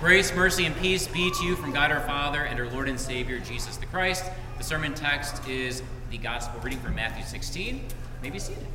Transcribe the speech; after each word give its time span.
Grace, 0.00 0.34
mercy, 0.34 0.64
and 0.64 0.74
peace 0.78 1.06
be 1.06 1.30
to 1.30 1.44
you 1.44 1.54
from 1.54 1.72
God 1.72 1.92
our 1.92 2.00
Father 2.00 2.40
and 2.44 2.58
our 2.58 2.70
Lord 2.70 2.88
and 2.88 2.98
Savior 2.98 3.38
Jesus 3.38 3.76
the 3.76 3.84
Christ. 3.84 4.24
The 4.56 4.64
sermon 4.64 4.94
text 4.94 5.46
is 5.46 5.82
the 6.10 6.16
gospel 6.16 6.58
reading 6.60 6.80
from 6.80 6.94
Matthew 6.94 7.22
16. 7.22 7.84
Maybe 8.22 8.38
see 8.38 8.54
it. 8.54 8.66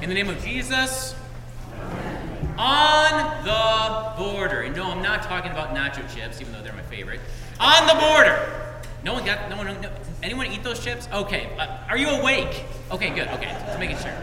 In 0.00 0.08
the 0.08 0.14
name 0.14 0.30
of 0.30 0.42
Jesus, 0.42 1.14
on 2.56 3.44
the 3.44 4.14
border. 4.16 4.62
And 4.62 4.74
no, 4.74 4.90
I'm 4.90 5.02
not 5.02 5.24
talking 5.24 5.52
about 5.52 5.74
nacho 5.74 6.10
chips, 6.16 6.40
even 6.40 6.54
though 6.54 6.62
they're 6.62 6.72
my 6.72 6.80
favorite. 6.84 7.20
On 7.60 7.86
the 7.86 8.00
border. 8.00 8.80
No 9.04 9.12
one 9.12 9.26
got, 9.26 9.50
no 9.50 9.58
one, 9.58 9.78
no, 9.82 9.90
anyone 10.22 10.46
eat 10.46 10.62
those 10.62 10.82
chips? 10.82 11.06
Okay. 11.12 11.54
Uh, 11.58 11.84
are 11.86 11.98
you 11.98 12.08
awake? 12.08 12.64
Okay, 12.90 13.10
good. 13.10 13.28
Okay, 13.28 13.54
just 13.66 13.78
making 13.78 13.98
sure. 13.98 14.14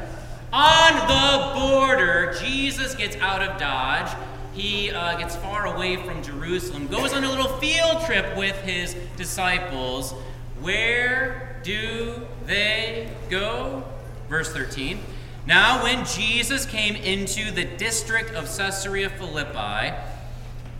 On 0.53 0.93
the 1.07 1.59
border, 1.59 2.35
Jesus 2.41 2.93
gets 2.93 3.15
out 3.17 3.41
of 3.41 3.57
Dodge. 3.57 4.11
He 4.53 4.91
uh, 4.91 5.17
gets 5.17 5.37
far 5.37 5.65
away 5.65 5.95
from 5.95 6.21
Jerusalem, 6.21 6.87
goes 6.87 7.13
on 7.13 7.23
a 7.23 7.29
little 7.29 7.57
field 7.59 8.03
trip 8.05 8.35
with 8.35 8.57
his 8.63 8.95
disciples. 9.15 10.11
Where 10.59 11.61
do 11.63 12.27
they 12.45 13.09
go? 13.29 13.83
Verse 14.27 14.51
13. 14.51 14.99
Now, 15.47 15.83
when 15.83 16.05
Jesus 16.05 16.65
came 16.65 16.95
into 16.97 17.51
the 17.51 17.63
district 17.63 18.31
of 18.31 18.45
Caesarea 18.45 19.09
Philippi, 19.09 19.95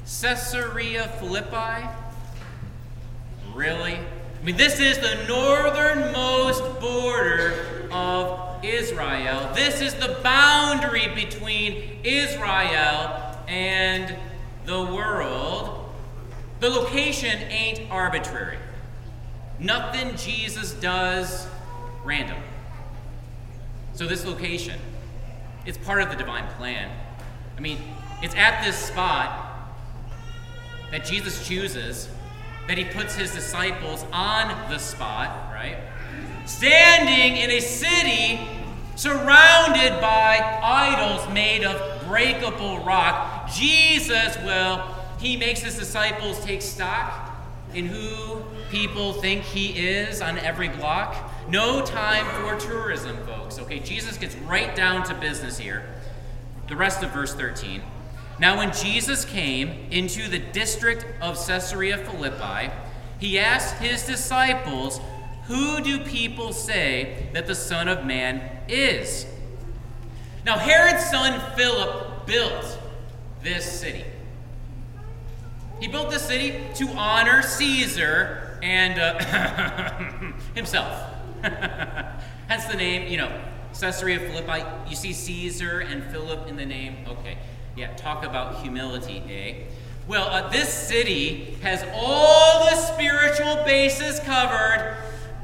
Caesarea 0.04 1.08
Philippi? 1.20 1.88
Really? 3.54 3.96
I 3.96 4.44
mean, 4.44 4.58
this 4.58 4.80
is 4.80 4.98
the 4.98 5.16
northernmost 5.28 5.81
Israel. 9.12 9.52
This 9.54 9.82
is 9.82 9.94
the 9.96 10.18
boundary 10.24 11.08
between 11.14 12.00
Israel 12.04 13.38
and 13.48 14.16
the 14.66 14.86
world. 14.86 15.90
The 16.60 16.70
location 16.70 17.38
ain't 17.50 17.92
arbitrary. 17.92 18.58
Nothing 19.60 20.16
Jesus 20.16 20.74
does 20.74 21.48
random. 22.04 22.38
So, 23.94 24.08
this 24.08 24.26
location, 24.26 24.80
it's 25.66 25.78
part 25.78 26.02
of 26.02 26.10
the 26.10 26.16
divine 26.16 26.48
plan. 26.54 26.90
I 27.58 27.60
mean, 27.60 27.78
it's 28.22 28.36
at 28.36 28.64
this 28.64 28.78
spot 28.78 29.70
that 30.92 31.06
Jesus 31.06 31.46
chooses 31.48 32.10
that 32.68 32.78
he 32.78 32.86
puts 32.86 33.16
his 33.16 33.34
disciples 33.34 34.06
on 34.14 34.48
the 34.72 34.78
spot, 34.78 35.52
right? 35.52 35.78
Standing 36.46 37.38
in 37.38 37.52
a 37.52 37.60
city 37.60 38.40
surrounded 38.96 40.00
by 40.02 40.60
idols 40.64 41.28
made 41.34 41.64
of 41.64 42.08
breakable 42.08 42.80
rock. 42.80 43.50
Jesus, 43.52 44.38
well, 44.38 44.98
he 45.20 45.38
makes 45.38 45.62
his 45.62 45.78
disciples 45.78 46.44
take 46.44 46.62
stock 46.62 47.32
in 47.74 47.86
who 47.86 48.44
people 48.70 49.14
think 49.14 49.44
he 49.44 49.68
is 49.88 50.22
on 50.22 50.38
every 50.40 50.70
block. 50.70 51.32
No 51.50 51.86
time 51.86 52.26
for 52.42 52.60
tourism, 52.60 53.18
folks. 53.26 53.60
Okay, 53.60 53.80
Jesus 53.80 54.18
gets 54.18 54.36
right 54.36 54.76
down 54.76 55.06
to 55.06 55.14
business 55.14 55.58
here. 55.58 55.84
The 56.68 56.76
rest 56.76 57.04
of 57.04 57.12
verse 57.12 57.34
13. 57.34 57.82
Now, 58.40 58.58
when 58.58 58.74
Jesus 58.74 59.24
came 59.24 59.70
into 59.92 60.28
the 60.28 60.40
district 60.40 61.06
of 61.22 61.36
Caesarea 61.46 61.98
Philippi, 61.98 62.72
he 63.20 63.38
asked 63.38 63.76
his 63.76 64.06
disciples, 64.06 65.00
Who 65.46 65.82
do 65.82 66.00
people 66.00 66.52
say 66.52 67.30
that 67.34 67.46
the 67.46 67.56
Son 67.56 67.88
of 67.88 68.06
Man 68.06 68.51
is? 68.72 69.26
Now, 70.46 70.58
Herod's 70.58 71.06
son 71.06 71.40
Philip 71.56 72.26
built 72.26 72.80
this 73.44 73.80
city. 73.80 74.06
He 75.80 75.88
built 75.88 76.10
this 76.10 76.24
city 76.24 76.62
to 76.76 76.88
honor 76.90 77.42
Caesar 77.42 78.60
and 78.62 79.00
uh, 79.00 80.32
himself. 80.56 81.10
Hence 81.42 82.66
the 82.66 82.78
name, 82.78 83.12
you 83.12 83.18
know, 83.18 83.32
Caesarea 83.80 84.20
Philippi. 84.20 84.64
You 84.90 84.96
see 84.96 85.14
Caesar 85.14 85.80
and 85.80 86.04
Philip 86.12 86.48
in 86.48 86.56
the 86.56 86.66
name. 86.66 86.98
Okay, 87.08 87.38
yeah, 87.76 87.94
talk 87.96 88.24
about 88.24 88.62
humility, 88.62 89.24
eh? 89.30 89.72
Well, 90.08 90.28
uh, 90.28 90.50
this 90.50 90.72
city 90.72 91.58
has 91.62 91.84
all 91.94 92.66
the 92.66 92.76
spiritual 92.76 93.64
bases 93.66 94.20
covered. 94.20 94.98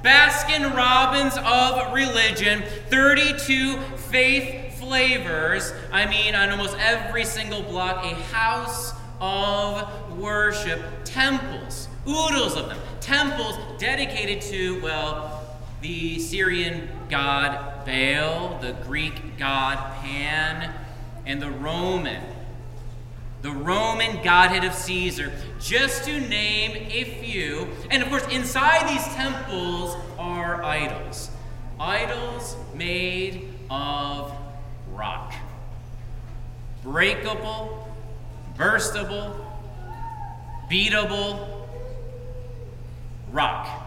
Baskin 0.08 0.74
Robbins 0.74 1.36
of 1.36 1.94
religion, 1.94 2.64
32 2.90 3.78
faith 3.98 4.80
flavors. 4.80 5.74
I 5.92 6.06
mean, 6.06 6.34
on 6.34 6.50
almost 6.50 6.78
every 6.80 7.26
single 7.26 7.62
block, 7.62 8.06
a 8.06 8.16
house 8.32 8.94
of 9.20 10.18
worship, 10.18 10.82
temples, 11.04 11.90
oodles 12.08 12.56
of 12.56 12.70
them, 12.70 12.78
temples 13.02 13.58
dedicated 13.80 14.42
to, 14.44 14.82
well, 14.82 15.46
the 15.82 16.20
Syrian 16.20 16.88
god 17.10 17.86
Baal, 17.86 18.60
the 18.62 18.78
Greek 18.86 19.38
god 19.38 19.94
Pan, 20.02 20.74
and 21.26 21.42
the 21.42 21.52
Roman, 21.52 22.24
the 23.42 23.52
Roman 23.52 24.22
godhead 24.24 24.64
of 24.64 24.74
Caesar, 24.74 25.32
just 25.60 26.06
to 26.06 26.20
name 26.20 26.72
a 26.92 27.04
few. 27.22 27.68
And 27.92 28.02
of 28.02 28.10
course, 28.10 28.26
inside 28.28 28.90
these 28.90 29.06
temples 29.16 29.96
are 30.18 30.64
idols. 30.64 31.30
Idols 31.80 32.56
made 32.74 33.54
of 33.70 34.34
rock. 34.92 35.34
Breakable, 36.84 37.88
burstable, 38.58 39.36
beatable 40.70 41.68
rock. 43.32 43.84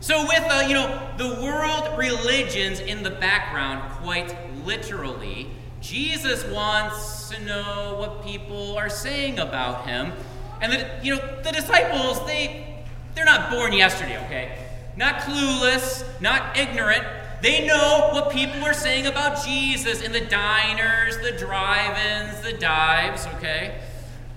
So, 0.00 0.22
with 0.22 0.44
uh, 0.50 0.64
you 0.66 0.74
know 0.74 1.08
the 1.18 1.42
world 1.42 1.98
religions 1.98 2.80
in 2.80 3.02
the 3.02 3.10
background, 3.10 3.82
quite 4.02 4.34
literally, 4.64 5.48
Jesus 5.80 6.44
wants 6.46 7.30
to 7.30 7.42
know 7.42 7.96
what 7.98 8.24
people 8.24 8.76
are 8.76 8.90
saying 8.90 9.38
about 9.38 9.86
him, 9.86 10.12
and 10.60 10.72
the, 10.72 10.90
you 11.02 11.16
know 11.16 11.42
the 11.42 11.52
disciples 11.52 12.24
they 12.26 12.70
they're 13.14 13.24
not 13.24 13.50
born 13.50 13.72
yesterday, 13.72 14.22
okay? 14.26 14.66
Not 14.96 15.20
clueless, 15.20 16.04
not 16.20 16.56
ignorant. 16.56 17.04
They 17.42 17.66
know 17.66 18.10
what 18.12 18.30
people 18.30 18.62
are 18.64 18.74
saying 18.74 19.06
about 19.06 19.44
Jesus 19.44 20.02
in 20.02 20.12
the 20.12 20.20
diners, 20.20 21.16
the 21.18 21.32
drive-ins, 21.32 22.40
the 22.40 22.52
dives, 22.52 23.26
okay? 23.36 23.80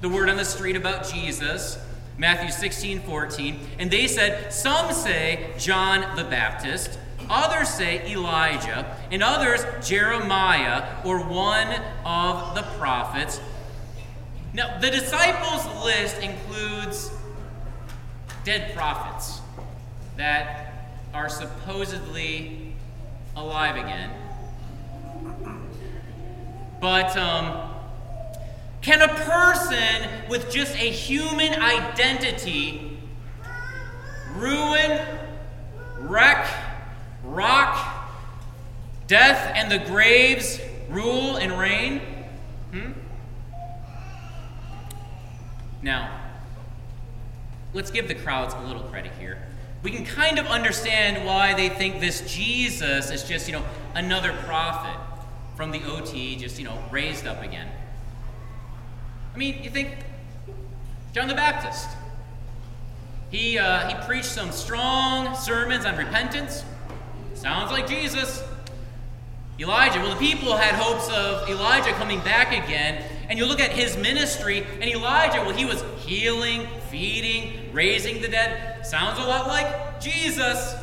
The 0.02 0.10
word 0.10 0.30
on 0.30 0.38
the 0.38 0.46
street 0.46 0.76
about 0.76 1.08
Jesus. 1.08 1.78
Matthew 2.18 2.52
16, 2.52 3.02
14. 3.02 3.60
And 3.80 3.90
they 3.90 4.08
said, 4.08 4.54
Some 4.54 4.92
say 4.94 5.54
John 5.58 6.16
the 6.16 6.24
Baptist, 6.24 6.98
others 7.30 7.70
say 7.70 8.06
Elijah, 8.12 8.98
and 9.12 9.24
others 9.24 9.66
Jeremiah 9.88 11.04
or 11.06 11.20
one 11.20 11.68
of 12.06 12.56
the 12.56 12.64
prophets. 12.78 13.40
Now, 14.54 14.80
the 14.80 14.92
disciples' 14.92 15.84
list 15.84 16.20
includes 16.22 17.12
dead 18.44 18.76
prophets 18.76 19.42
that 20.18 20.92
are 21.14 21.30
supposedly 21.30 22.74
alive 23.36 23.76
again. 23.78 24.12
But, 26.80 27.16
um, 27.18 27.70
can 28.82 29.02
a 29.02 29.08
person 29.08 30.10
with 30.30 30.52
just 30.52 30.76
a 30.76 30.90
human 30.90 31.54
identity 31.54 32.98
ruin, 34.36 35.00
wreck, 36.00 36.46
rock, 37.34 38.10
death, 39.08 39.52
and 39.56 39.72
the 39.72 39.80
graves 39.80 40.60
rule 40.90 41.38
and 41.38 41.58
reign? 41.58 42.02
Hmm? 42.72 42.92
Now, 45.82 46.22
let's 47.74 47.92
give 47.92 48.08
the 48.08 48.16
crowds 48.16 48.54
a 48.54 48.60
little 48.62 48.84
credit 48.84 49.12
here. 49.20 49.38
We 49.82 49.92
can 49.92 50.06
kind 50.06 50.40
of 50.40 50.46
understand 50.46 51.26
why 51.26 51.54
they 51.54 51.68
think 51.68 52.00
this 52.00 52.22
Jesus 52.34 53.12
is 53.12 53.24
just, 53.24 53.48
you 53.48 53.54
know, 53.54 53.66
another 53.96 54.32
prophet 54.46 54.98
from 55.58 55.72
the 55.72 55.84
OT, 55.84 56.38
just, 56.38 56.58
you 56.58 56.66
know, 56.66 56.78
raised 56.90 57.28
up 57.28 57.44
again. 57.44 57.68
I 59.34 59.38
mean, 59.38 59.62
you 59.64 59.70
think 59.70 59.90
John 61.14 61.28
the 61.28 61.36
Baptist. 61.36 61.90
He, 63.30 63.58
uh, 63.58 63.88
he 63.88 63.96
preached 64.06 64.26
some 64.26 64.52
strong 64.52 65.36
sermons 65.36 65.86
on 65.86 65.98
repentance. 65.98 66.64
Sounds 67.44 67.74
like 67.74 67.88
Jesus. 67.88 68.42
Elijah, 69.60 70.00
well, 70.00 70.12
the 70.12 70.16
people 70.16 70.56
had 70.56 70.76
hopes 70.76 71.10
of 71.10 71.50
Elijah 71.50 71.92
coming 71.96 72.22
back 72.22 72.54
again. 72.54 73.04
And 73.28 73.38
you 73.38 73.46
look 73.46 73.60
at 73.60 73.72
his 73.72 73.98
ministry, 73.98 74.66
and 74.80 74.86
Elijah, 74.86 75.42
well, 75.42 75.54
he 75.54 75.66
was 75.66 75.84
healing, 76.06 76.66
feeding, 76.90 77.70
raising 77.74 78.22
the 78.22 78.30
dead. 78.30 78.86
Sounds 78.86 79.20
a 79.20 79.24
lot 79.24 79.50
like 79.50 80.00
Jesus. 80.00 80.74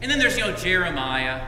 And 0.00 0.08
then 0.08 0.20
there's, 0.20 0.38
you 0.38 0.44
know, 0.44 0.54
Jeremiah. 0.54 1.44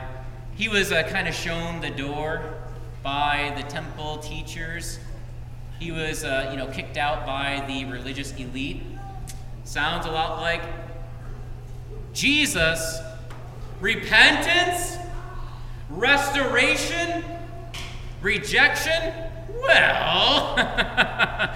He 0.55 0.67
was 0.67 0.91
uh, 0.91 1.03
kind 1.03 1.29
of 1.29 1.33
shown 1.33 1.79
the 1.79 1.89
door 1.89 2.53
by 3.01 3.53
the 3.55 3.63
temple 3.63 4.17
teachers. 4.17 4.99
He 5.79 5.93
was, 5.93 6.25
uh, 6.25 6.49
you 6.51 6.57
know, 6.57 6.67
kicked 6.67 6.97
out 6.97 7.25
by 7.25 7.63
the 7.65 7.85
religious 7.85 8.33
elite. 8.33 8.83
Sounds 9.63 10.05
a 10.05 10.11
lot 10.11 10.41
like 10.41 10.63
Jesus. 12.11 12.99
Repentance, 13.85 14.97
restoration, 15.91 17.23
rejection. 18.19 19.13
Well, 19.61 20.57
a 20.57 21.55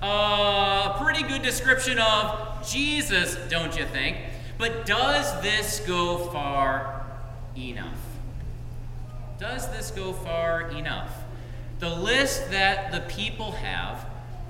uh, 0.00 1.02
pretty 1.02 1.24
good 1.24 1.42
description 1.42 1.98
of 1.98 2.64
Jesus, 2.64 3.34
don't 3.50 3.76
you 3.76 3.86
think? 3.86 4.18
But 4.56 4.86
does 4.86 5.42
this 5.42 5.80
go 5.80 6.18
far 6.28 7.06
enough? 7.56 7.98
Does 9.40 9.68
this 9.72 9.90
go 9.90 10.12
far 10.12 10.68
enough? 10.68 11.12
The 11.80 11.90
list 11.90 12.52
that 12.52 12.92
the 12.92 13.00
people 13.00 13.50
have, 13.50 14.06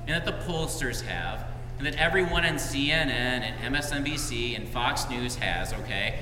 and 0.06 0.10
that 0.10 0.26
the 0.26 0.44
pollsters 0.46 1.00
have, 1.00 1.46
and 1.78 1.86
that 1.86 1.94
everyone 1.94 2.44
on 2.44 2.56
CNN 2.56 3.08
and 3.08 3.74
MSNBC 3.74 4.56
and 4.56 4.68
Fox 4.68 5.08
News 5.08 5.36
has, 5.36 5.72
okay? 5.72 6.18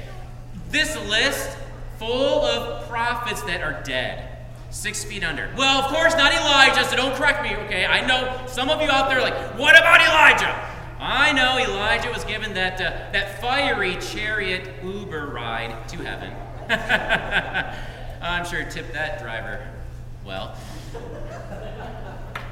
This 0.72 0.96
list 1.06 1.56
full 1.98 2.44
of 2.44 2.88
prophets 2.88 3.42
that 3.42 3.60
are 3.62 3.82
dead. 3.84 4.28
Six 4.70 5.04
feet 5.04 5.22
under. 5.22 5.52
Well, 5.56 5.82
of 5.82 5.92
course, 5.92 6.14
not 6.14 6.32
Elijah, 6.32 6.82
so 6.88 6.96
don't 6.96 7.14
correct 7.14 7.42
me, 7.42 7.54
okay? 7.66 7.84
I 7.84 8.04
know 8.06 8.46
some 8.46 8.70
of 8.70 8.80
you 8.80 8.88
out 8.88 9.10
there 9.10 9.20
like, 9.20 9.34
what 9.58 9.76
about 9.76 10.00
Elijah? 10.00 10.70
I 10.98 11.32
know 11.32 11.58
Elijah 11.58 12.10
was 12.10 12.24
given 12.24 12.54
that, 12.54 12.80
uh, 12.80 13.12
that 13.12 13.40
fiery 13.40 13.96
chariot 13.96 14.82
Uber 14.82 15.26
ride 15.26 15.88
to 15.90 15.96
heaven. 15.98 16.32
I'm 18.22 18.46
sure 18.46 18.64
tipped 18.64 18.94
that 18.94 19.20
driver 19.20 19.68
well. 20.24 20.56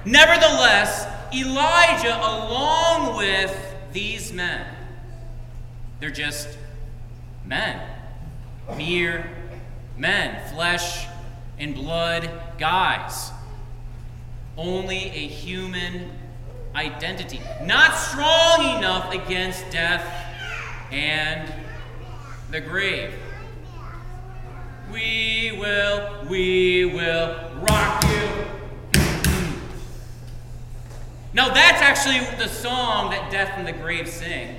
Nevertheless, 0.04 1.06
Elijah, 1.34 2.16
along 2.16 3.16
with 3.16 3.74
these 3.92 4.32
men, 4.32 4.66
they're 6.00 6.10
just 6.10 6.58
men, 7.46 7.80
mere 8.76 9.30
men, 9.96 10.48
flesh 10.52 11.06
and 11.58 11.74
blood 11.74 12.30
guys. 12.58 13.30
Only 14.56 14.96
a 14.96 15.28
human 15.28 16.10
identity, 16.74 17.40
not 17.62 17.94
strong 17.94 18.78
enough 18.78 19.12
against 19.12 19.70
death 19.70 20.04
and 20.90 21.52
the 22.50 22.60
grave. 22.60 23.14
We 24.92 25.56
will, 25.58 26.26
we 26.28 26.84
will 26.84 27.36
rock 27.60 28.02
you. 28.04 28.28
now, 31.32 31.54
that's 31.54 31.80
actually 31.80 32.18
the 32.36 32.48
song 32.48 33.10
that 33.10 33.30
Death 33.30 33.52
and 33.56 33.66
the 33.66 33.72
Grave 33.72 34.08
sing. 34.08 34.56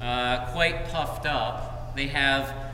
Uh, 0.00 0.46
quite 0.52 0.88
puffed 0.88 1.24
up. 1.24 1.94
They 1.94 2.08
have 2.08 2.65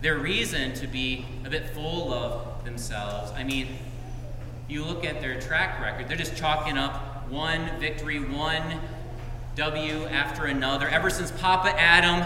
their 0.00 0.18
reason 0.18 0.72
to 0.74 0.86
be 0.86 1.26
a 1.44 1.50
bit 1.50 1.70
full 1.70 2.12
of 2.12 2.64
themselves. 2.64 3.32
I 3.32 3.44
mean, 3.44 3.68
you 4.68 4.84
look 4.84 5.04
at 5.04 5.20
their 5.20 5.40
track 5.40 5.80
record, 5.80 6.08
they're 6.08 6.16
just 6.16 6.36
chalking 6.36 6.78
up 6.78 7.28
one 7.28 7.68
victory, 7.78 8.18
one 8.20 8.80
W 9.56 10.06
after 10.06 10.46
another. 10.46 10.88
Ever 10.88 11.10
since 11.10 11.30
Papa 11.30 11.68
Adam 11.78 12.24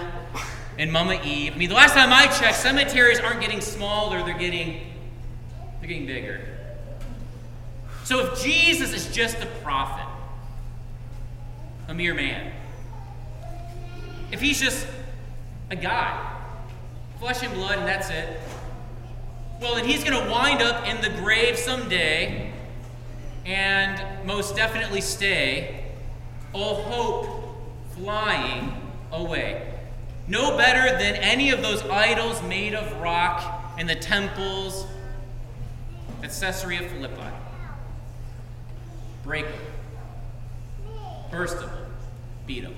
and 0.79 0.93
Mama 0.93 1.21
Eve. 1.25 1.55
I 1.55 1.57
mean, 1.57 1.69
the 1.69 1.75
last 1.75 1.95
time 1.95 2.13
I 2.13 2.27
checked, 2.27 2.57
cemeteries 2.57 3.19
aren't 3.19 3.41
getting 3.41 3.61
smaller, 3.61 4.23
they're 4.23 4.39
getting 4.39 4.93
they're 5.81 5.89
getting 5.89 6.07
bigger. 6.07 6.41
So 8.05 8.27
if 8.27 8.43
Jesus 8.43 8.93
is 8.93 9.15
just 9.15 9.39
a 9.43 9.47
prophet, 9.63 10.07
a 11.89 11.95
mere 11.95 12.15
man, 12.15 12.53
if 14.31 14.41
he's 14.41 14.61
just 14.61 14.87
a 15.71 15.77
guy, 15.77 16.34
flesh 17.19 17.43
and 17.43 17.53
blood, 17.55 17.79
and 17.79 17.87
that's 17.87 18.11
it, 18.11 18.41
well, 19.61 19.77
and 19.77 19.87
he's 19.87 20.05
going 20.05 20.21
to 20.23 20.31
wind 20.31 20.61
up 20.63 20.87
in 20.87 21.01
the 21.01 21.11
grave 21.21 21.57
someday 21.57 22.53
and 23.47 24.27
most 24.27 24.57
definitely 24.57 25.01
stay, 25.01 25.85
all 26.53 26.83
hope 26.83 27.57
flying 27.95 28.75
away. 29.13 29.75
No 30.27 30.57
better 30.57 30.99
than 30.99 31.17
any 31.17 31.51
of 31.51 31.63
those 31.63 31.83
idols 31.83 32.43
made 32.43 32.75
of 32.75 33.01
rock 33.01 33.79
in 33.79 33.87
the 33.87 33.95
temples 33.95 34.87
at 36.23 36.31
Caesarea 36.31 36.89
Philippi. 36.89 37.23
Break 39.23 39.45
them. 39.45 39.55
Burst 41.31 41.57
Breakable, 41.57 41.69
burstable, 41.69 41.87
beatable. 42.49 42.75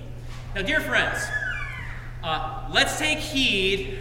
Now, 0.55 0.61
dear 0.63 0.81
friends, 0.81 1.19
uh, 2.23 2.67
let's 2.73 2.97
take 2.97 3.19
heed, 3.19 3.99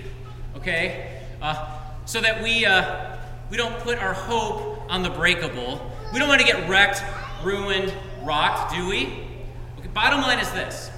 okay, 0.66 1.20
uh, 1.40 1.78
so 2.06 2.20
that 2.20 2.42
we, 2.42 2.66
uh, 2.66 3.16
we 3.50 3.56
don't 3.56 3.78
put 3.80 3.98
our 3.98 4.12
hope 4.12 4.82
on 4.88 5.04
the 5.04 5.10
breakable. 5.10 5.92
We 6.12 6.18
don't 6.18 6.28
want 6.28 6.40
to 6.40 6.46
get 6.46 6.68
wrecked, 6.68 7.04
ruined, 7.44 7.94
rocked, 8.22 8.74
do 8.74 8.88
we? 8.88 9.06
Okay, 9.78 9.88
bottom 9.94 10.22
line 10.22 10.40
is 10.40 10.50
this. 10.50 10.90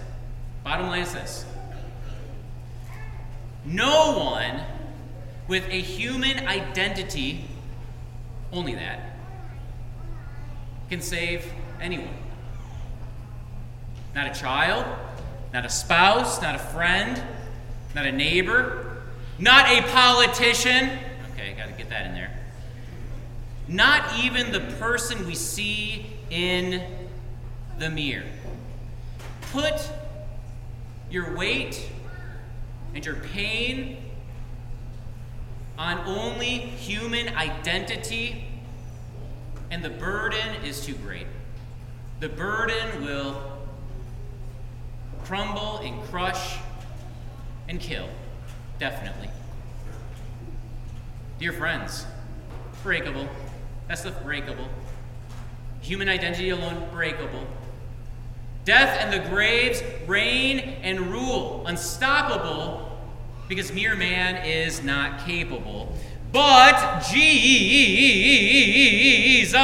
Bottom 0.65 0.87
line 0.87 1.03
is 1.03 1.13
this. 1.13 1.45
No 3.67 4.19
one 4.19 4.63
with 5.49 5.69
a 5.69 5.81
human 5.83 6.47
identity, 6.47 7.45
only 8.51 8.75
that, 8.75 9.19
can 10.89 11.03
save 11.03 11.53
anyone. 11.79 12.15
Not 14.15 14.35
a 14.35 14.41
child, 14.41 14.87
not 15.53 15.67
a 15.67 15.71
spouse, 15.71 16.41
not 16.41 16.55
a 16.55 16.59
friend, 16.59 17.23
not 17.95 18.07
a 18.07 18.13
neighbor, 18.13 18.88
not 19.39 19.69
a 19.69 19.83
politician. 19.83 20.99
Okay, 21.33 21.55
got 21.57 21.69
to 21.69 21.75
get 21.75 21.89
that 21.91 22.07
in 22.07 22.15
there. 22.15 22.33
Not 23.69 24.19
even 24.19 24.51
the 24.51 24.61
person 24.79 25.27
we 25.27 25.35
see 25.35 26.07
in 26.31 26.83
the 27.79 27.91
mirror. 27.91 28.25
Put 29.53 29.91
your 31.11 31.37
weight 31.37 31.89
and 32.95 33.05
your 33.05 33.17
pain 33.17 33.99
on 35.79 35.99
only 36.01 36.59
human 36.59 37.29
identity, 37.37 38.45
and 39.71 39.85
the 39.85 39.91
burden 39.91 40.65
is 40.65 40.85
too 40.85 40.95
great. 40.95 41.27
The 42.21 42.29
burden 42.29 43.05
will 43.05 43.59
crumble 45.25 45.79
and 45.79 46.03
crush 46.05 46.59
and 47.69 47.79
kill, 47.79 48.09
definitely. 48.79 49.31
Dear 51.39 51.53
friends, 51.53 52.05
breakable. 52.83 53.29
That's 53.87 54.03
the 54.03 54.11
breakable. 54.11 54.69
Human 55.81 56.09
identity 56.09 56.51
alone, 56.51 56.89
breakable. 56.91 57.47
Death 58.65 58.99
and 59.01 59.13
the 59.13 59.21
graves 59.31 59.85
reign 60.07 60.59
and 60.83 61.13
rule, 61.13 61.65
unstoppable, 61.67 62.99
because 63.49 63.73
mere 63.73 63.97
man 63.97 64.45
is 64.45 64.83
not 64.83 65.25
capable. 65.25 65.97
But 66.33 67.03
Jesus 67.11 69.55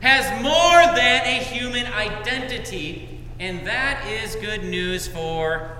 has 0.00 0.42
more 0.42 0.96
than 0.96 1.26
a 1.26 1.44
human 1.44 1.86
identity, 1.92 3.20
and 3.38 3.66
that 3.66 4.08
is 4.08 4.36
good 4.36 4.64
news 4.64 5.06
for 5.06 5.76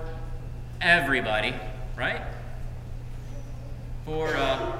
everybody, 0.85 1.51
right? 1.97 2.21
For 4.05 4.27
uh, 4.35 4.79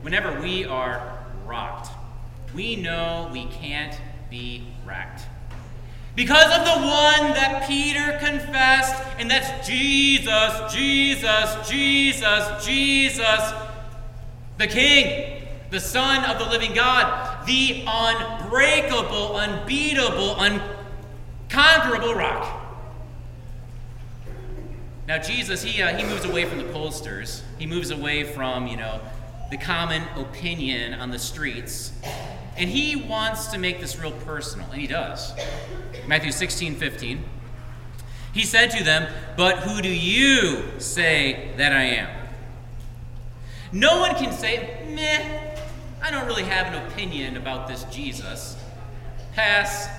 whenever 0.00 0.40
we 0.40 0.64
are 0.64 1.22
rocked, 1.44 1.90
we 2.54 2.76
know 2.76 3.28
we 3.30 3.44
can't 3.44 3.94
be 4.30 4.66
racked. 4.86 5.26
Because 6.16 6.46
of 6.58 6.64
the 6.64 6.86
one 6.86 7.34
that 7.34 7.68
Peter 7.68 8.18
confessed, 8.18 9.02
and 9.18 9.30
that's 9.30 9.66
Jesus, 9.66 10.72
Jesus, 10.72 11.68
Jesus, 11.68 12.64
Jesus, 12.64 13.52
the 14.56 14.66
King, 14.66 15.42
the 15.70 15.80
Son 15.80 16.24
of 16.30 16.38
the 16.38 16.46
living 16.46 16.72
God, 16.72 17.46
the 17.46 17.84
unbreakable, 17.86 19.36
unbeatable, 19.36 20.34
unconquerable 20.40 22.14
rock. 22.14 22.61
Now, 25.12 25.18
Jesus, 25.18 25.62
he, 25.62 25.82
uh, 25.82 25.94
he 25.94 26.04
moves 26.04 26.24
away 26.24 26.46
from 26.46 26.56
the 26.56 26.64
pollsters. 26.64 27.42
He 27.58 27.66
moves 27.66 27.90
away 27.90 28.24
from, 28.24 28.66
you 28.66 28.78
know, 28.78 28.98
the 29.50 29.58
common 29.58 30.02
opinion 30.16 30.94
on 30.94 31.10
the 31.10 31.18
streets. 31.18 31.92
And 32.56 32.70
he 32.70 32.96
wants 32.96 33.48
to 33.48 33.58
make 33.58 33.78
this 33.78 33.98
real 34.00 34.12
personal, 34.12 34.70
and 34.70 34.80
he 34.80 34.86
does. 34.86 35.34
Matthew 36.06 36.32
16, 36.32 36.76
15. 36.76 37.24
He 38.32 38.46
said 38.46 38.70
to 38.70 38.82
them, 38.84 39.12
But 39.36 39.58
who 39.58 39.82
do 39.82 39.90
you 39.90 40.62
say 40.78 41.52
that 41.58 41.74
I 41.74 41.82
am? 41.82 42.28
No 43.70 43.98
one 43.98 44.14
can 44.14 44.32
say, 44.32 44.82
Meh, 44.94 45.54
I 46.02 46.10
don't 46.10 46.26
really 46.26 46.44
have 46.44 46.72
an 46.72 46.86
opinion 46.86 47.36
about 47.36 47.68
this 47.68 47.84
Jesus. 47.90 48.56
Pass. 49.34 49.90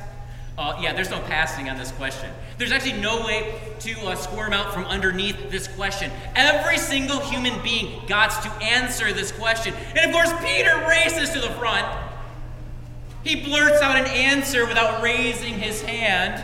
Uh, 0.57 0.77
yeah, 0.79 0.93
there's 0.93 1.09
no 1.09 1.19
passing 1.21 1.67
on 1.69 1.77
this 1.77 1.91
question. 1.93 2.29
There's 2.59 2.71
actually 2.71 3.01
no 3.01 3.25
way 3.25 3.59
to 3.79 3.99
uh, 4.01 4.15
squirm 4.15 4.53
out 4.53 4.71
from 4.71 4.85
underneath 4.85 5.49
this 5.49 5.67
question. 5.67 6.11
Every 6.35 6.77
single 6.77 7.19
human 7.19 7.59
being 7.63 8.05
got 8.05 8.29
to 8.43 8.49
answer 8.63 9.11
this 9.13 9.31
question. 9.31 9.73
And 9.95 9.99
of 9.99 10.11
course, 10.11 10.31
Peter 10.43 10.77
races 10.87 11.31
to 11.31 11.39
the 11.39 11.49
front. 11.55 11.87
He 13.23 13.43
blurts 13.43 13.81
out 13.81 13.97
an 13.97 14.05
answer 14.05 14.67
without 14.67 15.01
raising 15.01 15.57
his 15.57 15.81
hand. 15.81 16.43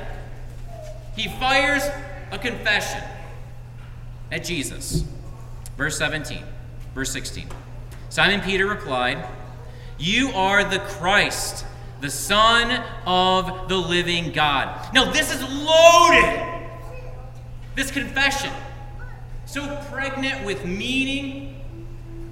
He 1.16 1.28
fires 1.28 1.84
a 2.32 2.40
confession 2.40 3.04
at 4.32 4.44
Jesus. 4.44 5.04
Verse 5.78 5.98
17, 5.98 6.44
verse 6.96 7.12
16. 7.12 7.48
Simon 8.10 8.42
Peter 8.42 8.66
replied, 8.66 9.24
You 10.00 10.30
are 10.30 10.64
the 10.64 10.80
Christ 10.80 11.66
the 12.02 12.10
Son 12.10 12.84
of 13.06 13.68
the 13.70 13.78
living 13.78 14.32
God. 14.32 14.94
Now, 14.94 15.12
this 15.12 15.34
is 15.34 15.42
loaded. 15.42 16.46
This 17.76 17.92
confession, 17.92 18.52
so 19.46 19.76
pregnant 19.90 20.46
with 20.46 20.66
meaning. 20.66 21.56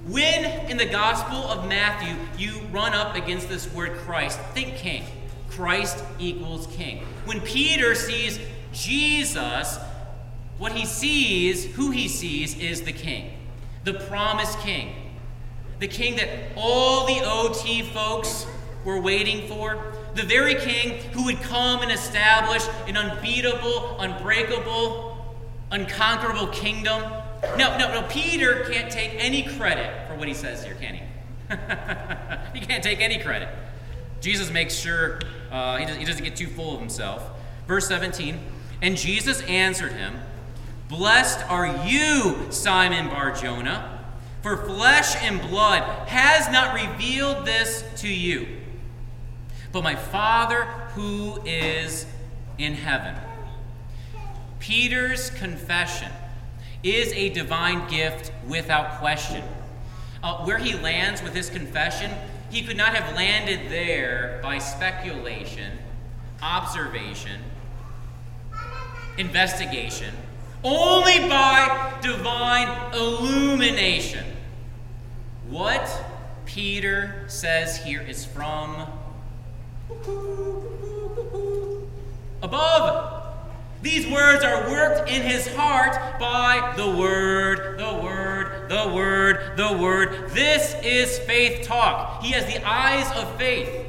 When 0.06 0.70
in 0.70 0.78
the 0.78 0.86
Gospel 0.86 1.36
of 1.36 1.68
Matthew 1.68 2.16
you 2.38 2.60
run 2.72 2.94
up 2.94 3.14
against 3.14 3.48
this 3.48 3.70
word 3.74 3.98
Christ, 3.98 4.38
think 4.54 4.76
king. 4.76 5.04
Christ 5.50 6.02
equals 6.18 6.66
king. 6.68 7.04
When 7.26 7.40
Peter 7.40 7.94
sees 7.94 8.38
Jesus, 8.72 9.78
what 10.56 10.72
he 10.72 10.86
sees, 10.86 11.64
who 11.76 11.90
he 11.90 12.08
sees, 12.08 12.58
is 12.58 12.82
the 12.82 12.92
king, 12.92 13.32
the 13.84 13.94
promised 13.94 14.58
king, 14.60 14.94
the 15.78 15.88
king 15.88 16.16
that 16.16 16.28
all 16.56 17.06
the 17.06 17.20
OT 17.24 17.82
folks 17.82 18.46
we're 18.88 18.98
waiting 18.98 19.46
for, 19.46 19.92
the 20.14 20.22
very 20.22 20.54
king 20.54 20.94
who 21.12 21.26
would 21.26 21.38
come 21.42 21.82
and 21.82 21.92
establish 21.92 22.66
an 22.86 22.96
unbeatable, 22.96 24.00
unbreakable, 24.00 25.36
unconquerable 25.70 26.46
kingdom. 26.46 27.02
No, 27.58 27.76
no, 27.76 28.00
no. 28.00 28.06
Peter 28.08 28.64
can't 28.70 28.90
take 28.90 29.10
any 29.18 29.42
credit 29.42 30.08
for 30.08 30.16
what 30.16 30.26
he 30.26 30.32
says 30.32 30.64
here, 30.64 30.74
can 30.74 30.94
he? 30.94 31.00
he 32.58 32.64
can't 32.64 32.82
take 32.82 33.02
any 33.02 33.18
credit. 33.18 33.50
Jesus 34.22 34.50
makes 34.50 34.74
sure 34.74 35.20
uh, 35.50 35.76
he, 35.76 35.84
does, 35.84 35.96
he 35.98 36.06
doesn't 36.06 36.24
get 36.24 36.34
too 36.34 36.46
full 36.46 36.72
of 36.72 36.80
himself. 36.80 37.22
Verse 37.66 37.86
17 37.88 38.38
And 38.80 38.96
Jesus 38.96 39.42
answered 39.42 39.92
him, 39.92 40.18
Blessed 40.88 41.46
are 41.50 41.86
you, 41.86 42.46
Simon 42.48 43.08
Bar 43.08 43.32
Jonah, 43.32 44.02
for 44.40 44.56
flesh 44.56 45.14
and 45.16 45.42
blood 45.42 45.82
has 46.08 46.50
not 46.50 46.74
revealed 46.74 47.44
this 47.44 47.84
to 47.98 48.08
you 48.08 48.57
but 49.72 49.84
my 49.84 49.94
Father 49.94 50.64
who 50.94 51.40
is 51.44 52.06
in 52.58 52.74
heaven. 52.74 53.14
Peter's 54.58 55.30
confession 55.30 56.10
is 56.82 57.12
a 57.12 57.28
divine 57.30 57.88
gift 57.88 58.32
without 58.46 58.98
question. 58.98 59.42
Uh, 60.22 60.44
where 60.44 60.58
he 60.58 60.74
lands 60.74 61.22
with 61.22 61.34
his 61.34 61.48
confession, 61.48 62.10
he 62.50 62.62
could 62.62 62.76
not 62.76 62.94
have 62.94 63.14
landed 63.14 63.70
there 63.70 64.40
by 64.42 64.58
speculation, 64.58 65.78
observation, 66.42 67.40
investigation, 69.16 70.14
only 70.64 71.28
by 71.28 71.94
divine 72.02 72.92
illumination. 72.94 74.24
What 75.48 76.04
Peter 76.46 77.24
says 77.28 77.76
here 77.84 78.00
is 78.00 78.24
from 78.24 78.86
Above. 82.42 83.14
These 83.80 84.06
words 84.08 84.44
are 84.44 84.68
worked 84.70 85.08
in 85.08 85.22
his 85.22 85.46
heart 85.54 86.18
by 86.18 86.74
the 86.76 86.90
Word, 86.90 87.78
the 87.78 87.94
Word, 88.02 88.68
the 88.68 88.92
Word, 88.92 89.56
the 89.56 89.78
Word. 89.78 90.30
This 90.30 90.74
is 90.82 91.18
faith 91.20 91.66
talk. 91.66 92.22
He 92.22 92.32
has 92.32 92.44
the 92.46 92.62
eyes 92.66 93.10
of 93.16 93.36
faith. 93.36 93.86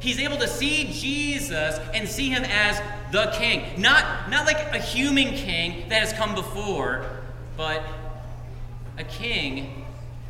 He's 0.00 0.18
able 0.18 0.36
to 0.38 0.48
see 0.48 0.92
Jesus 0.92 1.78
and 1.94 2.08
see 2.08 2.28
him 2.28 2.44
as 2.44 2.80
the 3.10 3.30
king. 3.36 3.80
Not, 3.80 4.30
not 4.30 4.46
like 4.46 4.74
a 4.74 4.78
human 4.78 5.34
king 5.34 5.88
that 5.88 6.02
has 6.02 6.12
come 6.12 6.34
before, 6.34 7.04
but 7.56 7.82
a 8.96 9.04
king 9.04 9.86